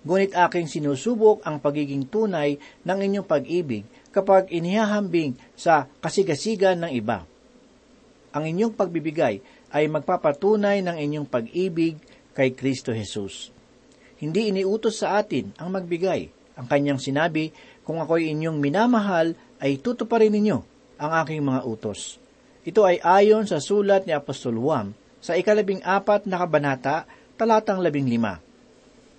Ngunit 0.03 0.35
aking 0.35 0.67
sinusubok 0.67 1.47
ang 1.47 1.63
pagiging 1.63 2.11
tunay 2.11 2.59
ng 2.59 2.99
inyong 3.07 3.27
pag-ibig 3.27 3.87
kapag 4.17 4.49
inihahambing 4.49 5.37
sa 5.53 5.93
kasigasigan 6.01 6.81
ng 6.81 6.97
iba. 6.97 7.29
Ang 8.33 8.49
inyong 8.49 8.73
pagbibigay 8.73 9.45
ay 9.69 9.85
magpapatunay 9.93 10.81
ng 10.81 10.97
inyong 10.97 11.29
pag-ibig 11.29 12.01
kay 12.33 12.57
Kristo 12.57 12.97
Jesus. 12.97 13.53
Hindi 14.17 14.49
iniutos 14.49 15.05
sa 15.05 15.21
atin 15.21 15.53
ang 15.61 15.69
magbigay. 15.77 16.33
Ang 16.57 16.65
kanyang 16.65 16.97
sinabi, 16.97 17.53
kung 17.85 18.01
ako'y 18.01 18.33
inyong 18.33 18.57
minamahal, 18.57 19.37
ay 19.61 19.77
tutuparin 19.85 20.33
ninyo 20.33 20.59
ang 20.97 21.11
aking 21.21 21.45
mga 21.45 21.69
utos. 21.69 22.17
Ito 22.65 22.89
ay 22.89 23.05
ayon 23.05 23.45
sa 23.45 23.61
sulat 23.61 24.09
ni 24.09 24.17
Apostol 24.17 24.57
Juan 24.57 24.97
sa 25.21 25.37
ikalabing 25.37 25.85
apat 25.85 26.25
na 26.25 26.41
kabanata, 26.41 27.05
talatang 27.37 27.85
labing 27.85 28.09
lima. 28.09 28.41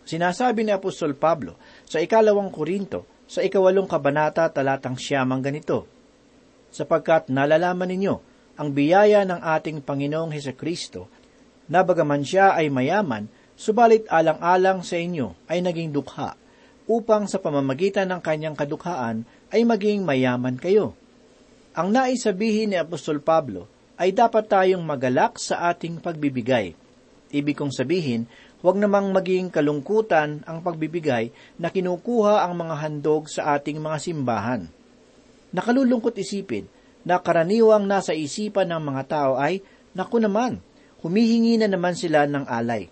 Sinasabi 0.07 0.65
ni 0.65 0.73
Apostol 0.73 1.13
Pablo 1.13 1.53
sa 1.85 2.01
ikalawang 2.01 2.49
Korinto, 2.49 3.16
sa 3.27 3.43
ikawalong 3.43 3.85
kabanata, 3.85 4.47
talatang 4.49 4.95
siyamang 4.95 5.43
ganito, 5.43 5.85
Sapagkat 6.71 7.31
nalalaman 7.31 7.87
ninyo 7.87 8.15
ang 8.59 8.69
biyaya 8.73 9.23
ng 9.23 9.39
ating 9.39 9.83
Panginoong 9.83 10.33
Heso 10.33 10.51
Kristo, 10.55 11.07
na 11.67 11.83
bagaman 11.83 12.23
siya 12.23 12.55
ay 12.55 12.71
mayaman, 12.71 13.27
subalit 13.59 14.07
alang-alang 14.07 14.81
sa 14.81 14.95
inyo 14.95 15.35
ay 15.51 15.59
naging 15.59 15.91
dukha, 15.91 16.39
upang 16.87 17.27
sa 17.27 17.37
pamamagitan 17.43 18.07
ng 18.07 18.21
kanyang 18.23 18.55
kadukhaan 18.55 19.27
ay 19.51 19.67
maging 19.67 20.07
mayaman 20.07 20.55
kayo. 20.55 20.95
Ang 21.75 21.93
naisabihin 21.93 22.73
ni 22.73 22.77
Apostol 22.79 23.19
Pablo 23.21 23.67
ay 23.99 24.15
dapat 24.15 24.47
tayong 24.47 24.81
magalak 24.81 25.37
sa 25.37 25.69
ating 25.69 25.99
pagbibigay. 25.99 26.73
Ibig 27.27 27.59
kong 27.59 27.75
sabihin, 27.75 28.25
huwag 28.61 28.77
namang 28.81 29.13
maging 29.13 29.53
kalungkutan 29.53 30.41
ang 30.49 30.65
pagbibigay 30.65 31.29
na 31.61 31.69
kinukuha 31.69 32.41
ang 32.45 32.57
mga 32.57 32.75
handog 32.81 33.29
sa 33.29 33.57
ating 33.57 33.77
mga 33.77 33.97
simbahan. 34.01 34.61
Nakalulungkot 35.53 36.17
isipin 36.17 36.65
na 37.07 37.21
karaniwang 37.21 37.87
nasa 37.87 38.11
isipan 38.11 38.67
ng 38.73 38.83
mga 38.83 39.03
tao 39.07 39.31
ay, 39.39 39.63
naku 39.95 40.19
naman, 40.19 40.59
humihingi 41.05 41.61
na 41.61 41.71
naman 41.71 41.95
sila 41.95 42.25
ng 42.27 42.43
alay. 42.49 42.89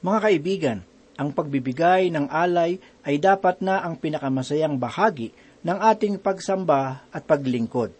Mga 0.00 0.18
kaibigan, 0.18 0.78
ang 1.20 1.36
pagbibigay 1.36 2.08
ng 2.08 2.32
alay 2.32 2.80
ay 3.04 3.20
dapat 3.20 3.60
na 3.60 3.84
ang 3.84 4.00
pinakamasayang 4.00 4.80
bahagi 4.80 5.36
ng 5.60 5.76
ating 5.76 6.16
pagsamba 6.16 7.04
at 7.12 7.28
paglingkod. 7.28 7.92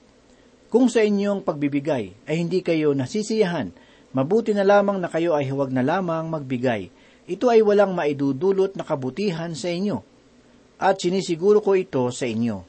Kung 0.73 0.89
sa 0.89 1.05
inyong 1.05 1.45
pagbibigay 1.45 2.17
ay 2.25 2.35
hindi 2.41 2.65
kayo 2.65 2.97
nasisiyahan, 2.97 3.77
mabuti 4.11 4.51
na 4.57 4.67
lamang 4.67 4.99
na 4.99 5.09
kayo 5.11 5.35
ay 5.35 5.51
huwag 5.51 5.71
na 5.71 5.83
lamang 5.83 6.27
magbigay. 6.27 6.91
Ito 7.31 7.47
ay 7.47 7.63
walang 7.63 7.95
maidudulot 7.95 8.75
na 8.75 8.83
kabutihan 8.83 9.55
sa 9.55 9.71
inyo. 9.71 10.03
At 10.81 10.99
sinisiguro 10.99 11.63
ko 11.63 11.79
ito 11.79 12.09
sa 12.11 12.27
inyo. 12.27 12.67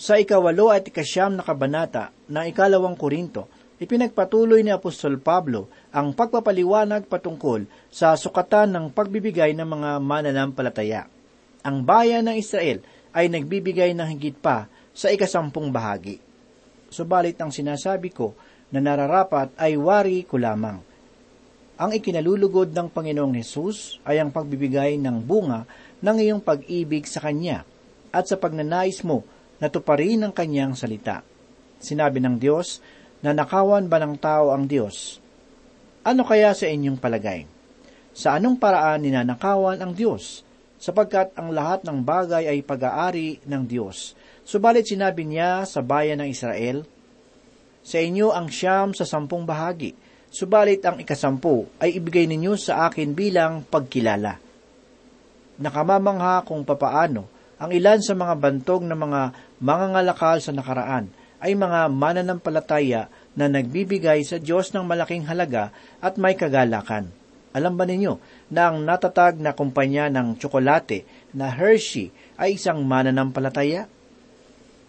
Sa 0.00 0.16
ikawalo 0.16 0.72
at 0.72 0.88
ikasyam 0.88 1.36
na 1.36 1.44
kabanata 1.44 2.12
ng 2.28 2.44
ikalawang 2.50 2.96
Korinto, 2.96 3.48
ipinagpatuloy 3.80 4.64
ni 4.64 4.72
Apostol 4.72 5.20
Pablo 5.20 5.68
ang 5.92 6.12
pagpapaliwanag 6.12 7.08
patungkol 7.08 7.64
sa 7.88 8.16
sukatan 8.16 8.72
ng 8.72 8.86
pagbibigay 8.92 9.52
ng 9.56 9.68
mga 9.68 9.90
mananampalataya. 10.00 11.04
Ang 11.60 11.84
bayan 11.84 12.28
ng 12.28 12.36
Israel 12.40 12.80
ay 13.12 13.28
nagbibigay 13.28 13.92
ng 13.92 14.08
higit 14.16 14.36
pa 14.36 14.68
sa 14.96 15.12
ikasampung 15.12 15.68
bahagi. 15.68 16.20
Subalit 16.90 17.38
ang 17.38 17.54
sinasabi 17.54 18.10
ko 18.10 18.34
na 18.70 18.78
nararapat 18.78 19.54
ay 19.58 19.74
wari 19.78 20.26
ko 20.26 20.38
lamang. 20.38 20.78
Ang 21.80 21.90
ikinalulugod 21.96 22.70
ng 22.70 22.88
Panginoong 22.92 23.34
Hesus 23.40 24.02
ay 24.04 24.20
ang 24.20 24.30
pagbibigay 24.30 25.00
ng 25.00 25.22
bunga 25.24 25.64
ng 26.00 26.16
iyong 26.16 26.42
pag-ibig 26.44 27.08
sa 27.08 27.24
Kanya 27.24 27.64
at 28.10 28.26
sa 28.28 28.36
pagnanais 28.36 29.00
mo 29.06 29.24
na 29.58 29.70
tuparin 29.72 30.24
ang 30.26 30.32
Kanyang 30.32 30.76
salita. 30.76 31.24
Sinabi 31.80 32.20
ng 32.20 32.36
Diyos, 32.36 32.84
na 33.20 33.36
nakawan 33.36 33.88
ba 33.88 34.00
ng 34.00 34.16
tao 34.16 34.52
ang 34.52 34.64
Diyos? 34.64 35.20
Ano 36.00 36.24
kaya 36.24 36.56
sa 36.56 36.64
inyong 36.64 36.96
palagay? 36.96 37.44
Sa 38.16 38.36
anong 38.40 38.56
paraan 38.56 39.04
ninanakawan 39.04 39.76
ang 39.80 39.92
Diyos? 39.92 40.42
Sapagkat 40.80 41.36
ang 41.36 41.52
lahat 41.52 41.84
ng 41.84 42.00
bagay 42.00 42.48
ay 42.48 42.64
pag-aari 42.64 43.44
ng 43.44 43.62
Diyos. 43.68 44.16
Subalit 44.48 44.88
sinabi 44.88 45.28
niya 45.28 45.68
sa 45.68 45.84
bayan 45.84 46.24
ng 46.24 46.32
Israel, 46.32 46.88
Sa 47.90 47.98
inyo 47.98 48.30
ang 48.30 48.46
siyam 48.46 48.94
sa 48.94 49.02
sampung 49.02 49.42
bahagi, 49.42 49.98
subalit 50.30 50.78
ang 50.86 51.02
ikasampu 51.02 51.66
ay 51.82 51.98
ibigay 51.98 52.30
ninyo 52.30 52.54
sa 52.54 52.86
akin 52.86 53.18
bilang 53.18 53.66
pagkilala. 53.66 54.38
Nakamamangha 55.58 56.46
kung 56.46 56.62
papaano 56.62 57.26
ang 57.58 57.74
ilan 57.74 57.98
sa 57.98 58.14
mga 58.14 58.38
bantog 58.38 58.86
ng 58.86 58.94
mga 58.94 59.20
mangangalakal 59.58 60.38
sa 60.38 60.54
nakaraan 60.54 61.10
ay 61.42 61.58
mga 61.58 61.90
mananampalataya 61.90 63.10
na 63.34 63.50
nagbibigay 63.50 64.22
sa 64.22 64.38
Diyos 64.38 64.70
ng 64.70 64.86
malaking 64.86 65.26
halaga 65.26 65.74
at 65.98 66.14
may 66.14 66.38
kagalakan. 66.38 67.10
Alam 67.50 67.74
ba 67.74 67.90
ninyo 67.90 68.22
na 68.54 68.70
ang 68.70 68.86
natatag 68.86 69.42
na 69.42 69.50
kumpanya 69.50 70.06
ng 70.06 70.38
tsokolate 70.38 71.02
na 71.34 71.50
Hershey 71.50 72.14
ay 72.38 72.54
isang 72.54 72.86
mananampalataya? 72.86 73.90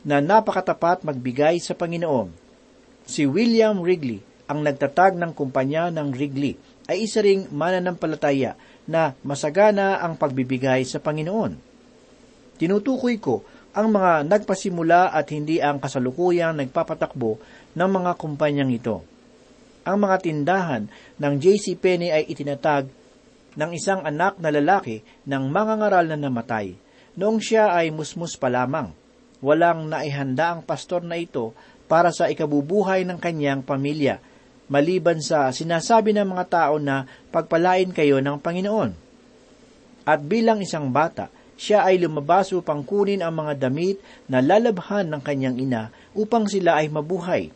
Na 0.05 0.21
napakatapat 0.21 1.01
magbigay 1.01 1.57
sa 1.57 1.73
Panginoon. 1.73 2.50
Si 3.11 3.27
William 3.27 3.83
Wrigley, 3.83 4.23
ang 4.47 4.63
nagtatag 4.63 5.19
ng 5.19 5.35
kumpanya 5.35 5.91
ng 5.91 6.15
Wrigley, 6.15 6.55
ay 6.87 7.03
isa 7.03 7.19
ring 7.19 7.43
mananampalataya 7.51 8.55
na 8.87 9.19
masagana 9.19 9.99
ang 9.99 10.15
pagbibigay 10.15 10.87
sa 10.87 11.03
Panginoon. 11.03 11.59
Tinutukoy 12.55 13.19
ko 13.19 13.43
ang 13.75 13.91
mga 13.91 14.23
nagpasimula 14.31 15.11
at 15.11 15.27
hindi 15.27 15.59
ang 15.59 15.83
kasalukuyang 15.83 16.55
nagpapatakbo 16.55 17.35
ng 17.75 17.89
mga 17.91 18.11
kumpanyang 18.15 18.71
ito. 18.71 19.03
Ang 19.83 20.07
mga 20.07 20.17
tindahan 20.23 20.83
ng 21.19 21.33
J.C. 21.35 21.75
Penney 21.75 22.15
ay 22.15 22.31
itinatag 22.31 22.87
ng 23.59 23.71
isang 23.75 24.07
anak 24.07 24.39
na 24.39 24.55
lalaki 24.55 25.03
ng 25.27 25.51
mga 25.51 25.73
ngaral 25.83 26.05
na 26.07 26.15
namatay. 26.15 26.79
Noong 27.19 27.43
siya 27.43 27.75
ay 27.75 27.91
musmus 27.91 28.39
pa 28.39 28.47
lamang, 28.47 28.95
walang 29.43 29.91
naihanda 29.91 30.55
ang 30.55 30.63
pastor 30.63 31.03
na 31.03 31.19
ito 31.19 31.51
para 31.91 32.15
sa 32.15 32.31
ikabubuhay 32.31 33.03
ng 33.03 33.19
kanyang 33.19 33.59
pamilya, 33.67 34.23
maliban 34.71 35.19
sa 35.19 35.51
sinasabi 35.51 36.15
ng 36.15 36.23
mga 36.23 36.45
tao 36.47 36.79
na 36.79 37.03
pagpalain 37.35 37.91
kayo 37.91 38.23
ng 38.23 38.39
Panginoon. 38.39 38.95
At 40.07 40.23
bilang 40.23 40.63
isang 40.63 40.87
bata, 40.95 41.27
siya 41.59 41.83
ay 41.83 41.99
lumabas 41.99 42.55
upang 42.55 42.87
kunin 42.87 43.19
ang 43.19 43.35
mga 43.35 43.67
damit 43.67 43.99
na 44.31 44.39
lalabhan 44.39 45.11
ng 45.11 45.19
kanyang 45.19 45.59
ina 45.59 45.91
upang 46.15 46.47
sila 46.47 46.79
ay 46.79 46.87
mabuhay. 46.87 47.51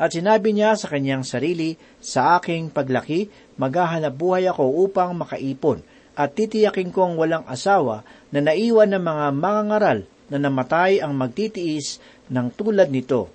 At 0.00 0.16
sinabi 0.16 0.56
niya 0.56 0.80
sa 0.80 0.88
kanyang 0.88 1.28
sarili, 1.28 1.76
sa 2.00 2.40
aking 2.40 2.72
paglaki, 2.72 3.28
maghahanap 3.60 4.16
buhay 4.16 4.48
ako 4.48 4.88
upang 4.88 5.12
makaipon, 5.12 5.84
at 6.16 6.32
titiyakin 6.32 6.88
kong 6.88 7.20
walang 7.20 7.44
asawa 7.44 8.00
na 8.32 8.40
naiwan 8.40 8.96
ng 8.96 9.04
mga 9.04 9.26
mangangaral 9.36 9.98
na 10.32 10.38
namatay 10.40 11.04
ang 11.04 11.12
magtitiis 11.12 12.00
ng 12.30 12.46
tulad 12.54 12.88
nito. 12.88 13.28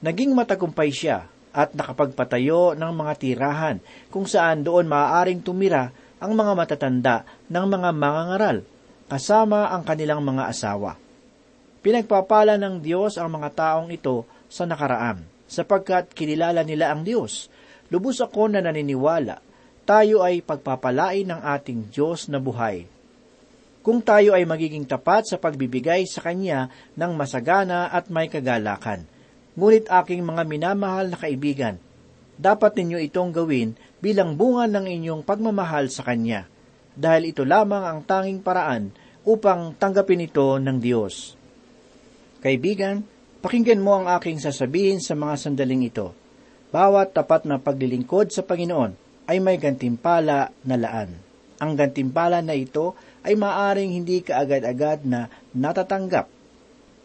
Naging 0.00 0.32
matagumpay 0.32 0.90
siya 0.90 1.28
at 1.52 1.76
nakapagpatayo 1.76 2.74
ng 2.74 2.92
mga 2.92 3.12
tirahan 3.20 3.76
kung 4.08 4.24
saan 4.24 4.64
doon 4.64 4.88
maaaring 4.88 5.44
tumira 5.44 5.92
ang 6.18 6.34
mga 6.34 6.52
matatanda 6.56 7.16
ng 7.46 7.64
mga 7.68 7.90
mangangaral 7.94 8.58
kasama 9.06 9.70
ang 9.70 9.86
kanilang 9.86 10.20
mga 10.24 10.50
asawa. 10.50 10.98
Pinagpapala 11.78 12.58
ng 12.58 12.82
Diyos 12.82 13.16
ang 13.16 13.30
mga 13.38 13.54
taong 13.54 13.88
ito 13.94 14.26
sa 14.50 14.66
nakaraan 14.66 15.22
sapagkat 15.48 16.12
kinilala 16.12 16.66
nila 16.66 16.92
ang 16.92 17.06
Diyos. 17.06 17.48
Lubos 17.88 18.20
ako 18.20 18.52
na 18.52 18.60
naniniwala, 18.60 19.40
tayo 19.88 20.20
ay 20.20 20.44
pagpapalain 20.44 21.24
ng 21.24 21.40
ating 21.40 21.88
Diyos 21.88 22.28
na 22.28 22.36
buhay. 22.36 22.84
Kung 23.88 24.04
tayo 24.04 24.36
ay 24.36 24.44
magiging 24.44 24.84
tapat 24.84 25.24
sa 25.24 25.40
pagbibigay 25.40 26.04
sa 26.04 26.20
Kanya 26.20 26.68
ng 26.92 27.16
masagana 27.16 27.88
at 27.88 28.12
may 28.12 28.28
kagalakan. 28.28 29.08
Ngunit 29.56 29.88
aking 29.88 30.28
mga 30.28 30.44
minamahal 30.44 31.08
na 31.08 31.16
kaibigan, 31.16 31.80
dapat 32.36 32.76
ninyo 32.76 33.00
itong 33.08 33.32
gawin 33.32 33.72
bilang 34.04 34.36
bunga 34.36 34.68
ng 34.68 34.84
inyong 34.92 35.24
pagmamahal 35.24 35.88
sa 35.88 36.04
Kanya, 36.04 36.44
dahil 36.92 37.32
ito 37.32 37.48
lamang 37.48 37.88
ang 37.88 38.04
tanging 38.04 38.44
paraan 38.44 38.92
upang 39.24 39.72
tanggapin 39.80 40.20
ito 40.20 40.60
ng 40.60 40.76
Diyos. 40.76 41.32
Kaibigan, 42.44 43.00
Pakinggan 43.38 43.78
mo 43.78 43.96
ang 43.96 44.10
aking 44.18 44.42
sasabihin 44.42 45.00
sa 45.00 45.16
mga 45.16 45.38
sandaling 45.38 45.86
ito. 45.88 46.10
Bawat 46.74 47.14
tapat 47.14 47.46
na 47.46 47.62
paglilingkod 47.62 48.34
sa 48.34 48.44
Panginoon 48.44 48.92
ay 49.30 49.40
may 49.40 49.56
gantimpala 49.56 50.52
na 50.66 50.76
laan. 50.76 51.14
Ang 51.62 51.72
gantimpala 51.78 52.42
na 52.42 52.58
ito 52.58 52.98
ay 53.26 53.34
maaring 53.34 53.94
hindi 53.94 54.22
kaagad-agad 54.22 55.06
na 55.06 55.32
natatanggap. 55.54 56.30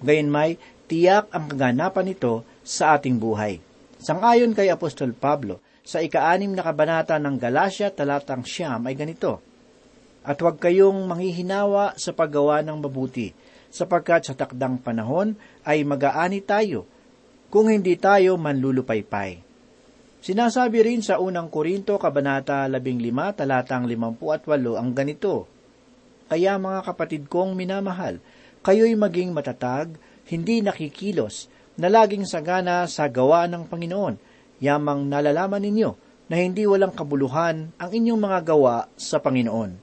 Gayunmay, 0.04 0.60
tiyak 0.86 1.32
ang 1.32 1.48
kaganapan 1.50 2.12
nito 2.12 2.44
sa 2.62 2.98
ating 3.00 3.18
buhay. 3.18 3.64
Sangayon 4.04 4.52
kay 4.52 4.68
Apostol 4.68 5.16
Pablo, 5.16 5.64
sa 5.84 6.00
ikaanim 6.00 6.56
na 6.56 6.64
kabanata 6.64 7.20
ng 7.20 7.36
Galatia 7.40 7.92
talatang 7.92 8.48
siyam 8.48 8.84
ay 8.88 8.96
ganito, 8.96 9.44
At 10.24 10.40
huwag 10.40 10.60
kayong 10.60 11.04
manghihinawa 11.04 12.00
sa 12.00 12.16
paggawa 12.16 12.64
ng 12.64 12.80
mabuti, 12.80 13.36
sapagkat 13.68 14.32
sa 14.32 14.34
takdang 14.36 14.80
panahon 14.80 15.36
ay 15.68 15.84
mag-aani 15.84 16.40
tayo, 16.40 16.88
kung 17.52 17.68
hindi 17.68 18.00
tayo 18.00 18.40
manlulupaypay. 18.40 19.44
Sinasabi 20.24 20.80
rin 20.88 21.04
sa 21.04 21.20
unang 21.20 21.52
Korinto, 21.52 22.00
Kabanata 22.00 22.64
15, 22.72 23.44
talatang 23.44 23.84
58 23.84 24.80
ang 24.80 24.90
ganito, 24.96 25.52
Kaya 26.34 26.58
mga 26.58 26.82
kapatid 26.82 27.30
kong 27.30 27.54
minamahal, 27.54 28.18
kayo'y 28.66 28.98
maging 28.98 29.38
matatag, 29.38 29.94
hindi 30.26 30.66
nakikilos, 30.66 31.46
na 31.78 31.94
laging 31.94 32.26
sagana 32.26 32.90
sa 32.90 33.06
gawa 33.06 33.46
ng 33.46 33.70
Panginoon, 33.70 34.18
yamang 34.58 35.06
nalalaman 35.06 35.62
ninyo 35.62 35.94
na 36.34 36.42
hindi 36.42 36.66
walang 36.66 36.90
kabuluhan 36.90 37.70
ang 37.78 37.90
inyong 37.94 38.18
mga 38.18 38.50
gawa 38.50 38.90
sa 38.98 39.22
Panginoon. 39.22 39.78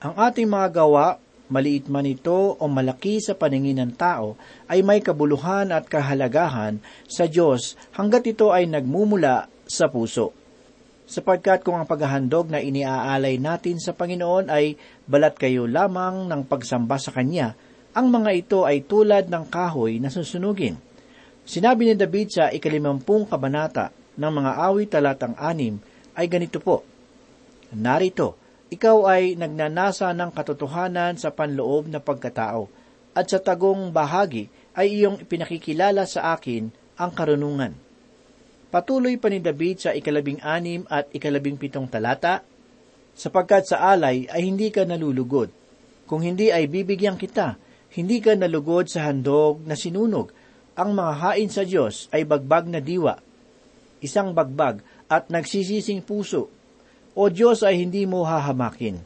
Ang 0.00 0.14
ating 0.16 0.48
mga 0.48 0.80
gawa 0.80 1.20
maliit 1.52 1.92
man 1.92 2.08
ito 2.08 2.56
o 2.56 2.64
malaki 2.72 3.20
sa 3.20 3.36
paningin 3.36 3.76
ng 3.76 3.92
tao, 4.00 4.40
ay 4.72 4.80
may 4.80 5.04
kabuluhan 5.04 5.76
at 5.76 5.92
kahalagahan 5.92 6.80
sa 7.04 7.28
Diyos 7.28 7.76
hanggat 7.92 8.24
ito 8.24 8.48
ay 8.48 8.64
nagmumula 8.64 9.52
sa 9.68 9.92
puso. 9.92 10.32
Sapagkat 11.06 11.62
kung 11.62 11.78
ang 11.78 11.86
paghahandog 11.86 12.50
na 12.50 12.58
iniaalay 12.58 13.38
natin 13.38 13.78
sa 13.78 13.94
Panginoon 13.94 14.50
ay 14.50 14.74
balat 15.06 15.38
kayo 15.38 15.70
lamang 15.70 16.26
ng 16.26 16.42
pagsamba 16.42 16.98
sa 16.98 17.14
Kanya, 17.14 17.54
ang 17.94 18.10
mga 18.10 18.30
ito 18.34 18.58
ay 18.66 18.82
tulad 18.82 19.30
ng 19.30 19.46
kahoy 19.46 20.02
na 20.02 20.10
susunugin. 20.10 20.76
Sinabi 21.46 21.86
ni 21.86 21.94
David 21.94 22.28
sa 22.34 22.44
ikalimampung 22.50 23.30
kabanata 23.30 23.94
ng 24.18 24.32
mga 24.34 24.52
awit 24.66 24.90
talatang 24.90 25.38
anim 25.38 25.78
ay 26.18 26.26
ganito 26.26 26.58
po, 26.58 26.82
Narito, 27.70 28.34
ikaw 28.66 29.06
ay 29.06 29.38
nagnanasa 29.38 30.10
ng 30.10 30.34
katotohanan 30.34 31.14
sa 31.14 31.30
panloob 31.30 31.86
na 31.86 32.02
pagkatao, 32.02 32.66
at 33.14 33.30
sa 33.30 33.38
tagong 33.38 33.94
bahagi 33.94 34.50
ay 34.74 35.02
iyong 35.02 35.22
ipinakikilala 35.22 36.02
sa 36.02 36.34
akin 36.34 36.68
ang 36.98 37.10
karunungan. 37.14 37.85
Patuloy 38.76 39.16
pa 39.16 39.32
ni 39.32 39.40
David 39.40 39.88
sa 39.88 39.96
ikalabing 39.96 40.44
anim 40.44 40.84
at 40.92 41.08
ikalabing 41.08 41.56
pitong 41.56 41.88
talata, 41.88 42.44
sapagkat 43.16 43.72
sa 43.72 43.88
alay 43.88 44.28
ay 44.28 44.52
hindi 44.52 44.68
ka 44.68 44.84
nalulugod. 44.84 45.48
Kung 46.04 46.20
hindi 46.20 46.52
ay 46.52 46.68
bibigyan 46.68 47.16
kita, 47.16 47.56
hindi 47.96 48.20
ka 48.20 48.36
nalugod 48.36 48.92
sa 48.92 49.08
handog 49.08 49.64
na 49.64 49.80
sinunog. 49.80 50.28
Ang 50.76 50.92
mga 50.92 51.12
hain 51.24 51.48
sa 51.48 51.64
Diyos 51.64 52.12
ay 52.12 52.28
bagbag 52.28 52.68
na 52.68 52.84
diwa, 52.84 53.16
isang 54.04 54.36
bagbag 54.36 54.84
at 55.08 55.32
nagsisising 55.32 56.04
puso 56.04 56.52
o 57.16 57.32
Diyos 57.32 57.64
ay 57.64 57.80
hindi 57.80 58.04
mo 58.04 58.28
hahamakin. 58.28 59.00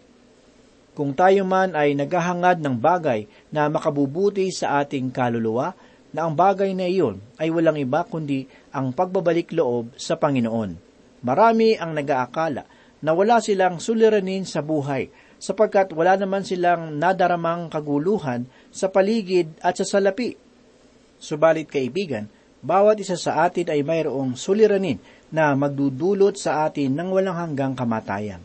Kung 0.99 1.15
tayo 1.15 1.47
man 1.47 1.79
ay 1.79 1.95
naghahangad 1.95 2.59
ng 2.59 2.75
bagay 2.75 3.31
na 3.55 3.71
makabubuti 3.71 4.51
sa 4.51 4.83
ating 4.83 5.15
kaluluwa, 5.15 5.79
na 6.11 6.27
ang 6.27 6.35
bagay 6.35 6.75
na 6.75 6.91
iyon 6.91 7.23
ay 7.39 7.55
walang 7.55 7.79
iba 7.79 8.03
kundi 8.03 8.47
ang 8.75 8.91
pagbabalik 8.91 9.55
loob 9.55 9.95
sa 9.95 10.19
Panginoon. 10.19 10.71
Marami 11.23 11.79
ang 11.79 11.95
nag-aakala 11.95 12.65
na 13.01 13.11
wala 13.15 13.39
silang 13.39 13.79
suliranin 13.79 14.43
sa 14.45 14.61
buhay 14.61 15.09
sapagkat 15.41 15.97
wala 15.97 16.21
naman 16.21 16.45
silang 16.45 17.01
nadaramang 17.01 17.73
kaguluhan 17.73 18.45
sa 18.69 18.93
paligid 18.93 19.57
at 19.65 19.81
sa 19.81 19.87
salapi. 19.89 20.37
Subalit 21.21 21.69
kaibigan, 21.69 22.29
bawat 22.61 23.01
isa 23.01 23.17
sa 23.17 23.49
atin 23.49 23.73
ay 23.73 23.81
mayroong 23.81 24.37
suliranin 24.37 25.01
na 25.33 25.57
magdudulot 25.57 26.37
sa 26.37 26.69
atin 26.69 26.93
ng 26.93 27.09
walang 27.09 27.37
hanggang 27.37 27.73
kamatayan. 27.73 28.45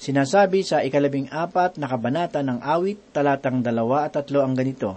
Sinasabi 0.00 0.64
sa 0.64 0.80
ikalabing 0.80 1.28
apat 1.28 1.76
na 1.76 1.84
kabanata 1.84 2.40
ng 2.40 2.64
awit, 2.64 3.12
talatang 3.12 3.60
dalawa 3.60 4.08
at 4.08 4.16
tatlo 4.16 4.40
ang 4.40 4.56
ganito, 4.56 4.96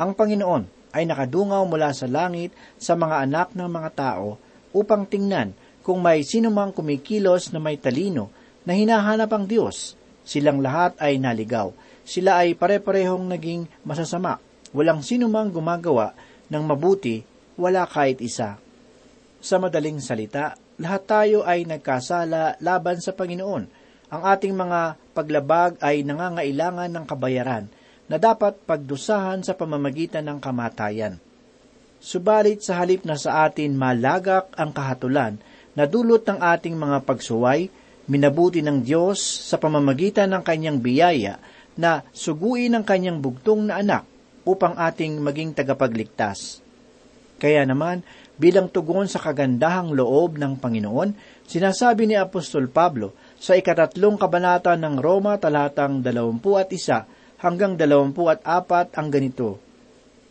Ang 0.00 0.16
Panginoon 0.16 0.75
ay 0.96 1.04
nakadungaw 1.04 1.68
mula 1.68 1.92
sa 1.92 2.08
langit 2.08 2.56
sa 2.80 2.96
mga 2.96 3.28
anak 3.28 3.52
ng 3.52 3.68
mga 3.68 3.90
tao 3.92 4.40
upang 4.72 5.04
tingnan 5.04 5.52
kung 5.84 6.00
may 6.00 6.24
sinumang 6.24 6.72
kumikilos 6.72 7.52
na 7.52 7.60
may 7.60 7.76
talino 7.76 8.32
na 8.64 8.72
hinahanap 8.72 9.28
ang 9.30 9.44
Diyos. 9.44 9.94
Silang 10.26 10.64
lahat 10.64 10.98
ay 10.98 11.20
naligaw. 11.20 11.70
Sila 12.02 12.42
ay 12.42 12.58
pare-parehong 12.58 13.28
naging 13.28 13.68
masasama. 13.86 14.42
Walang 14.74 15.06
sinumang 15.06 15.54
gumagawa 15.54 16.16
ng 16.50 16.64
mabuti, 16.66 17.22
wala 17.54 17.86
kahit 17.86 18.18
isa. 18.18 18.58
Sa 19.38 19.62
madaling 19.62 20.02
salita, 20.02 20.58
lahat 20.82 21.02
tayo 21.06 21.38
ay 21.46 21.62
nagkasala 21.68 22.58
laban 22.58 22.98
sa 22.98 23.14
Panginoon 23.14 23.86
ang 24.06 24.22
ating 24.22 24.54
mga 24.54 24.94
paglabag 25.18 25.82
ay 25.82 26.06
nangangailangan 26.06 26.90
ng 26.94 27.04
kabayaran 27.10 27.66
na 28.06 28.16
dapat 28.16 28.58
pagdusahan 28.62 29.42
sa 29.42 29.54
pamamagitan 29.54 30.26
ng 30.26 30.38
kamatayan. 30.38 31.18
Subalit 31.98 32.62
sa 32.62 32.78
halip 32.78 33.02
na 33.02 33.18
sa 33.18 33.48
atin 33.48 33.74
malagak 33.74 34.52
ang 34.54 34.70
kahatulan 34.70 35.42
na 35.74 35.84
dulot 35.84 36.22
ng 36.22 36.38
ating 36.38 36.78
mga 36.78 37.02
pagsuway, 37.02 37.66
minabuti 38.06 38.62
ng 38.62 38.86
Diyos 38.86 39.18
sa 39.20 39.58
pamamagitan 39.58 40.30
ng 40.30 40.42
kanyang 40.46 40.78
biyaya 40.78 41.42
na 41.74 42.06
suguin 42.14 42.78
ang 42.78 42.84
kanyang 42.86 43.18
bugtong 43.18 43.68
na 43.68 43.82
anak 43.82 44.06
upang 44.46 44.78
ating 44.78 45.18
maging 45.18 45.52
tagapagligtas. 45.52 46.62
Kaya 47.36 47.66
naman, 47.68 48.00
bilang 48.40 48.70
tugon 48.72 49.10
sa 49.10 49.20
kagandahang 49.20 49.92
loob 49.92 50.40
ng 50.40 50.56
Panginoon, 50.56 51.42
sinasabi 51.44 52.08
ni 52.08 52.16
Apostol 52.16 52.70
Pablo 52.70 53.12
sa 53.36 53.58
ikatatlong 53.58 54.16
kabanata 54.16 54.72
ng 54.78 54.96
Roma 54.96 55.36
talatang 55.36 56.00
dalawampu 56.00 56.56
at 56.56 56.72
isa 56.72 57.04
hanggang 57.40 57.76
dalawampu 57.76 58.28
at 58.28 58.40
apat 58.44 58.92
ang 58.96 59.08
ganito. 59.12 59.60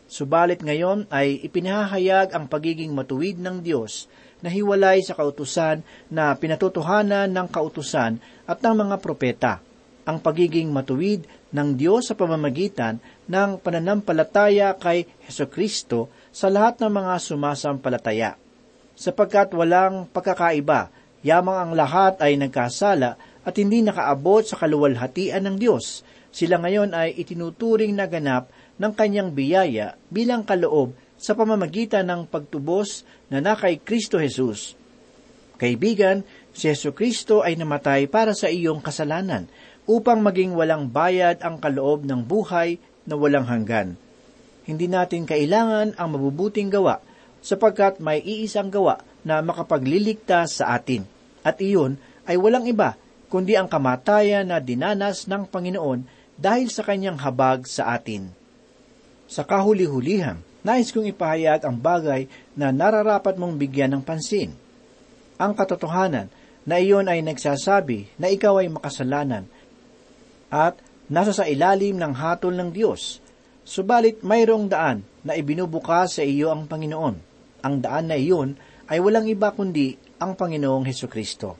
Subalit 0.05 0.61
ngayon 0.61 1.09
ay 1.09 1.41
ipinahayag 1.41 2.33
ang 2.33 2.45
pagiging 2.45 2.93
matuwid 2.93 3.41
ng 3.41 3.65
Diyos 3.65 4.05
na 4.45 4.53
hiwalay 4.53 5.01
sa 5.01 5.17
kautusan 5.17 5.81
na 6.13 6.37
pinatutuhanan 6.37 7.31
ng 7.33 7.47
kautusan 7.49 8.21
at 8.45 8.57
ng 8.61 8.75
mga 8.85 8.95
propeta. 9.01 9.53
Ang 10.05 10.21
pagiging 10.21 10.69
matuwid 10.69 11.25
ng 11.49 11.73
Diyos 11.73 12.13
sa 12.13 12.13
pamamagitan 12.13 13.01
ng 13.25 13.57
pananampalataya 13.57 14.77
kay 14.77 15.09
Heso 15.25 15.49
Kristo 15.49 16.13
sa 16.29 16.53
lahat 16.53 16.77
ng 16.85 16.91
mga 16.93 17.13
sumasampalataya. 17.17 18.37
Sapagkat 18.93 19.49
walang 19.57 20.05
pagkakaiba 20.13 20.93
Yamang 21.25 21.57
ang 21.57 21.71
lahat 21.73 22.21
ay 22.21 22.37
nagkasala 22.37 23.17
at 23.41 23.53
hindi 23.57 23.81
nakaabot 23.81 24.45
sa 24.45 24.61
kaluwalhatian 24.61 25.41
ng 25.41 25.57
Diyos. 25.57 26.05
Sila 26.35 26.59
ngayon 26.59 26.91
ay 26.91 27.15
itinuturing 27.15 27.95
na 27.95 28.11
ganap 28.11 28.51
ng 28.75 28.91
kanyang 28.91 29.31
biyaya 29.31 29.95
bilang 30.11 30.43
kaloob 30.43 30.91
sa 31.15 31.31
pamamagitan 31.31 32.03
ng 32.11 32.27
pagtubos 32.27 33.07
na 33.31 33.39
nakay 33.39 33.79
Kristo 33.79 34.19
Jesus. 34.19 34.75
Kaibigan, 35.55 36.27
si 36.51 36.67
Yesu 36.67 36.91
Kristo 36.91 37.39
ay 37.39 37.55
namatay 37.55 38.11
para 38.11 38.35
sa 38.35 38.51
iyong 38.51 38.83
kasalanan 38.83 39.47
upang 39.87 40.19
maging 40.19 40.51
walang 40.59 40.91
bayad 40.91 41.39
ang 41.39 41.55
kaloob 41.55 42.03
ng 42.03 42.27
buhay 42.27 42.83
na 43.07 43.15
walang 43.15 43.47
hanggan. 43.47 43.95
Hindi 44.67 44.91
natin 44.91 45.23
kailangan 45.23 45.95
ang 45.95 46.19
mabubuting 46.19 46.67
gawa 46.67 46.99
sapagkat 47.39 48.03
may 48.03 48.19
iisang 48.19 48.67
gawa 48.67 48.99
na 49.23 49.39
makapagliligtas 49.39 50.59
sa 50.59 50.75
atin 50.75 51.07
at 51.47 51.63
iyon 51.63 51.95
ay 52.27 52.35
walang 52.35 52.67
iba 52.67 52.99
kundi 53.31 53.55
ang 53.55 53.71
kamatayan 53.71 54.51
na 54.51 54.59
dinanas 54.59 55.31
ng 55.31 55.47
Panginoon 55.47 56.24
dahil 56.35 56.67
sa 56.67 56.83
kanyang 56.83 57.19
habag 57.19 57.63
sa 57.67 57.95
atin. 57.95 58.31
Sa 59.25 59.47
kahuli-hulihan, 59.47 60.39
nais 60.61 60.91
kong 60.91 61.09
ipahayag 61.09 61.65
ang 61.65 61.79
bagay 61.79 62.27
na 62.53 62.69
nararapat 62.69 63.39
mong 63.39 63.55
bigyan 63.57 63.97
ng 63.97 64.03
pansin. 64.03 64.53
Ang 65.35 65.51
katotohanan 65.57 66.31
na 66.65 66.75
iyon 66.79 67.07
ay 67.07 67.21
nagsasabi 67.21 68.15
na 68.19 68.31
ikaw 68.31 68.59
ay 68.59 68.71
makasalanan 68.71 69.45
at 70.49 70.79
nasa 71.11 71.33
sa 71.35 71.45
ilalim 71.45 71.97
ng 71.97 72.13
hatol 72.15 72.53
ng 72.55 72.69
Diyos. 72.73 73.21
Subalit 73.65 74.21
mayroong 74.21 74.69
daan 74.69 75.01
na 75.25 75.33
ibinubukas 75.33 76.21
sa 76.21 76.23
iyo 76.23 76.53
ang 76.53 76.69
Panginoon. 76.69 77.15
Ang 77.65 77.75
daan 77.81 78.13
na 78.13 78.17
iyon 78.17 78.53
ay 78.85 79.01
walang 79.01 79.25
iba 79.25 79.49
kundi 79.49 79.97
ang 80.21 80.37
Panginoong 80.37 80.85
Heso 80.85 81.09
Kristo. 81.09 81.57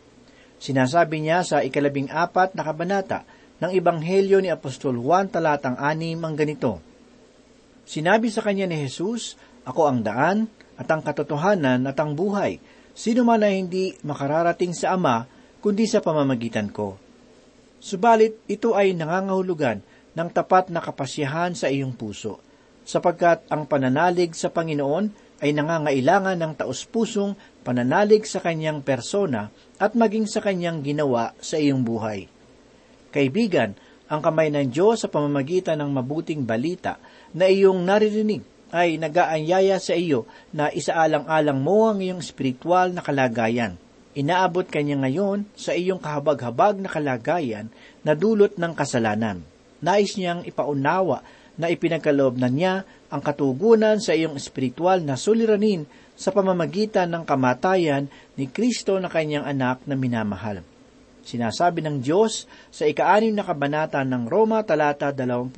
Sinasabi 0.61 1.21
niya 1.21 1.41
sa 1.41 1.65
ikalabing 1.65 2.13
apat 2.13 2.53
na 2.53 2.61
kabanata 2.61 3.25
ng 3.59 3.71
Ebanghelyo 3.71 4.43
ni 4.43 4.51
Apostol 4.51 4.99
Juan 4.99 5.31
talatang 5.31 5.79
anim 5.79 6.19
ang 6.23 6.35
ganito. 6.35 6.83
Sinabi 7.85 8.27
sa 8.33 8.43
kanya 8.43 8.67
ni 8.67 8.81
Jesus, 8.83 9.37
Ako 9.63 9.87
ang 9.87 9.99
daan, 10.01 10.49
at 10.75 10.87
ang 10.91 10.99
katotohanan 10.99 11.87
at 11.87 11.95
ang 11.99 12.13
buhay. 12.13 12.59
Sino 12.95 13.23
man 13.23 13.43
na 13.43 13.51
hindi 13.51 13.95
makararating 14.03 14.75
sa 14.75 14.95
Ama, 14.95 15.27
kundi 15.63 15.87
sa 15.87 16.03
pamamagitan 16.03 16.71
ko. 16.71 16.99
Subalit, 17.79 18.39
ito 18.47 18.75
ay 18.75 18.95
nangangahulugan 18.95 19.83
ng 20.15 20.29
tapat 20.31 20.71
na 20.71 20.79
kapasyahan 20.79 21.53
sa 21.53 21.67
iyong 21.67 21.91
puso, 21.95 22.39
sapagkat 22.87 23.43
ang 23.51 23.67
pananalig 23.67 24.31
sa 24.33 24.47
Panginoon 24.47 25.11
ay 25.43 25.51
nangangailangan 25.51 26.39
ng 26.39 26.53
taus-pusong 26.55 27.35
pananalig 27.67 28.23
sa 28.23 28.39
kanyang 28.39 28.79
persona 28.79 29.51
at 29.75 29.91
maging 29.91 30.25
sa 30.25 30.39
kanyang 30.39 30.79
ginawa 30.79 31.35
sa 31.43 31.59
iyong 31.59 31.83
buhay. 31.83 32.31
Kaibigan, 33.15 33.79
ang 34.11 34.19
kamay 34.19 34.51
ng 34.51 34.67
Diyos 34.67 34.99
sa 34.99 35.07
pamamagitan 35.07 35.79
ng 35.79 35.87
mabuting 35.87 36.43
balita 36.43 36.99
na 37.31 37.47
iyong 37.47 37.79
naririnig 37.87 38.43
ay 38.75 38.99
nagaanyaya 38.99 39.79
sa 39.79 39.95
iyo 39.95 40.27
na 40.51 40.67
isaalang-alang 40.67 41.55
mo 41.55 41.87
ang 41.87 42.03
iyong 42.03 42.19
spiritual 42.19 42.91
na 42.91 42.99
kalagayan. 42.99 43.79
Inaabot 44.19 44.67
kanya 44.67 44.99
ngayon 44.99 45.47
sa 45.55 45.71
iyong 45.71 46.03
kahabag-habag 46.03 46.83
na 46.83 46.91
kalagayan 46.91 47.71
na 48.03 48.19
dulot 48.19 48.59
ng 48.59 48.75
kasalanan. 48.75 49.47
Nais 49.79 50.19
niyang 50.19 50.43
ipaunawa 50.43 51.23
na 51.55 51.71
ipinagkaloob 51.71 52.35
na 52.35 52.51
niya 52.51 52.83
ang 53.07 53.23
katugunan 53.23 53.95
sa 54.03 54.11
iyong 54.11 54.35
espiritual 54.35 54.99
na 54.99 55.15
suliranin 55.15 55.87
sa 56.19 56.35
pamamagitan 56.35 57.07
ng 57.15 57.23
kamatayan 57.23 58.11
ni 58.35 58.51
Kristo 58.51 58.99
na 58.99 59.07
kanyang 59.07 59.47
anak 59.47 59.87
na 59.87 59.95
minamahal. 59.95 60.74
Sinasabi 61.25 61.81
ng 61.81 62.05
Diyos 62.05 62.45
sa 62.69 62.85
ikaanim 62.85 63.33
na 63.33 63.41
kabanata 63.41 64.05
ng 64.05 64.29
Roma 64.29 64.61
talata 64.61 65.09
23 65.09 65.49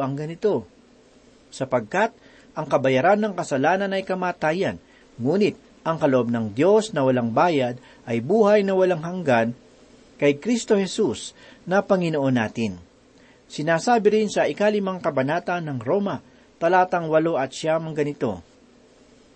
ang 0.00 0.16
ganito, 0.16 0.64
Sapagkat 1.52 2.16
ang 2.56 2.64
kabayaran 2.64 3.20
ng 3.20 3.36
kasalanan 3.36 3.92
ay 3.92 4.08
kamatayan, 4.08 4.80
ngunit 5.20 5.60
ang 5.84 6.00
kaloob 6.00 6.32
ng 6.32 6.56
Diyos 6.56 6.96
na 6.96 7.04
walang 7.04 7.28
bayad 7.28 7.76
ay 8.08 8.24
buhay 8.24 8.64
na 8.64 8.72
walang 8.72 9.04
hanggan 9.04 9.52
kay 10.16 10.40
Kristo 10.40 10.80
Jesus 10.80 11.36
na 11.68 11.84
Panginoon 11.84 12.32
natin. 12.32 12.80
Sinasabi 13.52 14.08
rin 14.16 14.28
sa 14.32 14.48
ikalimang 14.48 15.04
kabanata 15.04 15.60
ng 15.60 15.76
Roma, 15.76 16.24
talatang 16.56 17.12
walo 17.12 17.36
at 17.36 17.52
siyam 17.52 17.84
ang 17.84 17.92
ganito. 17.92 18.40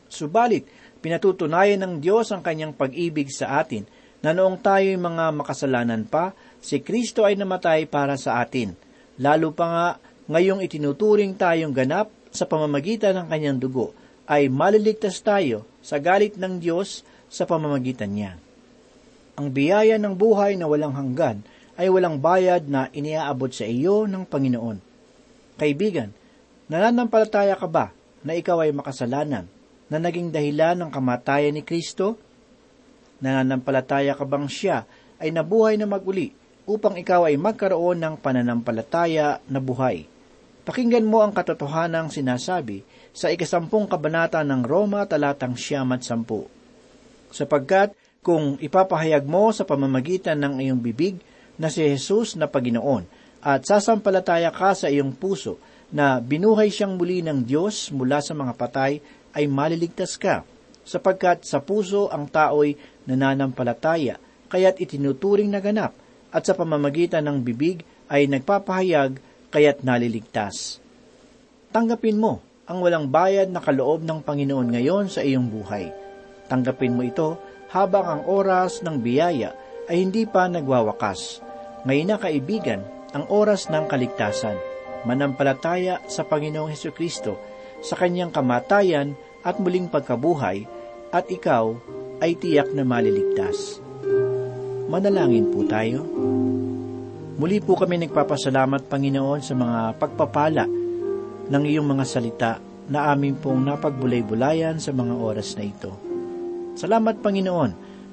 Subalit, 0.08 0.64
pinatutunayan 1.04 1.84
ng 1.84 1.94
Diyos 2.00 2.32
ang 2.32 2.40
kanyang 2.40 2.72
pag-ibig 2.72 3.28
sa 3.28 3.60
atin 3.60 3.84
na 4.26 4.34
noong 4.34 4.58
tayo'y 4.58 4.98
mga 4.98 5.30
makasalanan 5.38 6.02
pa, 6.02 6.34
si 6.58 6.82
Kristo 6.82 7.22
ay 7.22 7.38
namatay 7.38 7.86
para 7.86 8.18
sa 8.18 8.42
atin. 8.42 8.74
Lalo 9.22 9.54
pa 9.54 9.66
nga, 9.70 9.88
ngayong 10.26 10.66
itinuturing 10.66 11.38
tayong 11.38 11.70
ganap 11.70 12.10
sa 12.34 12.42
pamamagitan 12.42 13.14
ng 13.22 13.30
kanyang 13.30 13.62
dugo, 13.62 13.94
ay 14.26 14.50
maliligtas 14.50 15.22
tayo 15.22 15.62
sa 15.78 16.02
galit 16.02 16.34
ng 16.34 16.58
Diyos 16.58 17.06
sa 17.30 17.46
pamamagitan 17.46 18.10
niya. 18.10 18.34
Ang 19.38 19.54
biyaya 19.54 19.94
ng 19.94 20.18
buhay 20.18 20.58
na 20.58 20.66
walang 20.66 20.98
hanggan 20.98 21.46
ay 21.78 21.86
walang 21.86 22.18
bayad 22.18 22.66
na 22.66 22.90
iniaabot 22.90 23.54
sa 23.54 23.62
iyo 23.62 24.10
ng 24.10 24.26
Panginoon. 24.26 24.82
Kaibigan, 25.54 26.10
nananampalataya 26.66 27.54
ka 27.54 27.70
ba 27.70 27.94
na 28.26 28.34
ikaw 28.34 28.58
ay 28.66 28.74
makasalanan 28.74 29.46
na 29.86 30.02
naging 30.02 30.34
dahilan 30.34 30.82
ng 30.82 30.90
kamatayan 30.90 31.54
ni 31.54 31.62
Kristo? 31.62 32.18
Nananampalataya 33.20 34.12
ka 34.12 34.24
bang 34.28 34.46
siya 34.48 34.84
ay 35.16 35.32
nabuhay 35.32 35.80
na 35.80 35.88
maguli 35.88 36.32
upang 36.68 36.98
ikaw 36.98 37.30
ay 37.30 37.40
magkaroon 37.40 38.02
ng 38.02 38.14
pananampalataya 38.20 39.40
na 39.48 39.60
buhay? 39.62 40.04
Pakinggan 40.66 41.06
mo 41.06 41.22
ang 41.22 41.30
katotohanang 41.30 42.10
sinasabi 42.10 42.82
sa 43.14 43.30
ikasampung 43.30 43.86
kabanata 43.86 44.42
ng 44.42 44.66
Roma 44.66 45.06
talatang 45.06 45.54
siyam 45.54 45.94
at 45.94 46.02
sampu. 46.02 46.50
Sapagkat 47.30 47.94
kung 48.26 48.58
ipapahayag 48.58 49.22
mo 49.22 49.54
sa 49.54 49.62
pamamagitan 49.62 50.42
ng 50.42 50.58
iyong 50.58 50.82
bibig 50.82 51.22
na 51.54 51.70
si 51.70 51.86
Jesus 51.86 52.34
na 52.34 52.50
Paginoon 52.50 53.06
at 53.46 53.62
sasampalataya 53.62 54.50
ka 54.50 54.74
sa 54.74 54.90
iyong 54.90 55.14
puso 55.14 55.62
na 55.94 56.18
binuhay 56.18 56.66
siyang 56.66 56.98
muli 56.98 57.22
ng 57.22 57.46
Diyos 57.46 57.94
mula 57.94 58.18
sa 58.18 58.34
mga 58.34 58.58
patay 58.58 58.98
ay 59.30 59.46
maliligtas 59.46 60.18
ka, 60.18 60.42
sapagkat 60.86 61.42
sa 61.42 61.58
puso 61.58 62.06
ang 62.08 62.30
tao'y 62.30 62.78
nananampalataya, 63.10 64.22
kaya't 64.46 64.78
itinuturing 64.78 65.50
na 65.50 65.58
ganap, 65.58 65.92
at 66.30 66.46
sa 66.46 66.54
pamamagitan 66.54 67.26
ng 67.26 67.42
bibig 67.42 67.82
ay 68.06 68.30
nagpapahayag, 68.30 69.18
kaya't 69.50 69.82
naliligtas. 69.82 70.78
Tanggapin 71.74 72.16
mo 72.16 72.40
ang 72.66 72.82
walang 72.82 73.10
bayad 73.10 73.50
na 73.50 73.58
kaloob 73.58 74.06
ng 74.06 74.22
Panginoon 74.22 74.68
ngayon 74.74 75.06
sa 75.10 75.22
iyong 75.22 75.50
buhay. 75.50 75.90
Tanggapin 76.46 76.94
mo 76.94 77.02
ito 77.02 77.38
habang 77.74 78.06
ang 78.06 78.22
oras 78.30 78.82
ng 78.86 79.02
biyaya 79.02 79.54
ay 79.90 80.02
hindi 80.02 80.26
pa 80.26 80.46
nagwawakas. 80.46 81.42
Ngayon 81.86 82.08
na 82.10 82.18
kaibigan, 82.18 82.82
ang 83.14 83.24
oras 83.30 83.70
ng 83.70 83.86
kaligtasan. 83.86 84.58
Manampalataya 85.06 86.02
sa 86.10 86.26
Panginoong 86.26 86.74
Heso 86.74 86.90
Kristo, 86.90 87.38
sa 87.78 87.94
kanyang 87.94 88.34
kamatayan 88.34 89.14
at 89.46 89.62
muling 89.62 89.86
pagkabuhay, 89.86 90.66
at 91.12 91.26
ikaw 91.30 91.74
ay 92.22 92.38
tiyak 92.38 92.72
na 92.72 92.82
maliligtas. 92.82 93.78
Manalangin 94.86 95.50
po 95.50 95.66
tayo. 95.66 96.06
Muli 97.36 97.60
po 97.60 97.76
kami 97.76 98.00
nagpapasalamat, 98.00 98.88
Panginoon, 98.88 99.40
sa 99.44 99.52
mga 99.52 100.00
pagpapala 100.00 100.64
ng 101.46 101.62
iyong 101.68 101.84
mga 101.84 102.04
salita 102.08 102.52
na 102.88 103.12
amin 103.12 103.36
pong 103.36 103.66
napagbulay-bulayan 103.66 104.80
sa 104.80 104.94
mga 104.94 105.14
oras 105.18 105.58
na 105.58 105.68
ito. 105.68 105.92
Salamat, 106.78 107.20
Panginoon, 107.20 107.70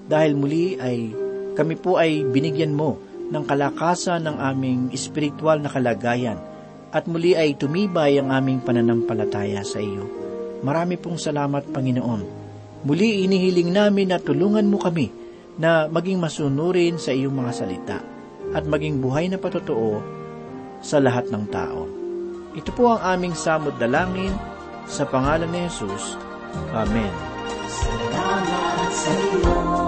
dahil 0.09 0.35
muli 0.35 0.75
ay 0.75 1.13
kami 1.53 1.77
po 1.77 2.01
ay 2.01 2.25
binigyan 2.25 2.73
mo 2.73 2.97
ng 3.29 3.43
kalakasan 3.45 4.25
ng 4.25 4.37
aming 4.41 4.81
espiritual 4.91 5.61
na 5.61 5.69
kalagayan 5.69 6.41
at 6.91 7.05
muli 7.07 7.37
ay 7.37 7.55
tumibay 7.55 8.17
ang 8.17 8.33
aming 8.33 8.59
pananampalataya 8.61 9.61
sa 9.63 9.79
iyo. 9.79 10.05
Marami 10.65 10.97
pong 10.99 11.21
salamat, 11.21 11.69
Panginoon. 11.69 12.42
Muli 12.83 13.23
inihiling 13.23 13.71
namin 13.71 14.11
na 14.11 14.19
tulungan 14.19 14.67
mo 14.67 14.75
kami 14.75 15.07
na 15.55 15.87
maging 15.87 16.19
masunurin 16.19 16.99
sa 16.99 17.15
iyong 17.15 17.31
mga 17.31 17.51
salita 17.55 17.99
at 18.51 18.67
maging 18.67 18.99
buhay 18.99 19.31
na 19.31 19.39
patotoo 19.39 20.03
sa 20.83 20.99
lahat 20.99 21.31
ng 21.31 21.45
tao. 21.47 21.87
Ito 22.53 22.69
po 22.75 22.93
ang 22.93 23.01
aming 23.17 23.33
samod 23.33 23.79
dalangin 23.79 24.35
sa 24.85 25.07
pangalan 25.07 25.47
ni 25.49 25.63
Jesus. 25.65 26.19
Amen. 26.75 27.13
Salamat 27.65 28.91
sa 28.93 29.11
iyo, 29.15 29.82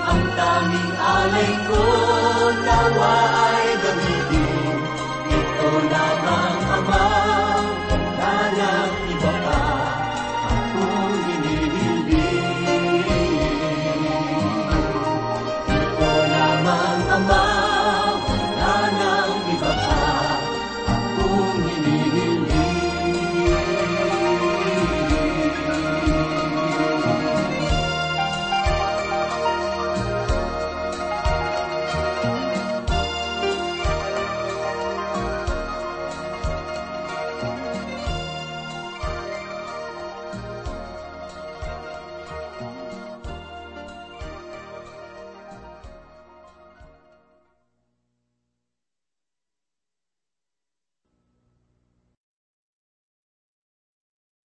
Ang 0.00 0.22
tanging 0.32 0.94
alay 0.96 1.52
ko, 1.68 1.84
nawa 2.64 3.14
ay 3.36 3.69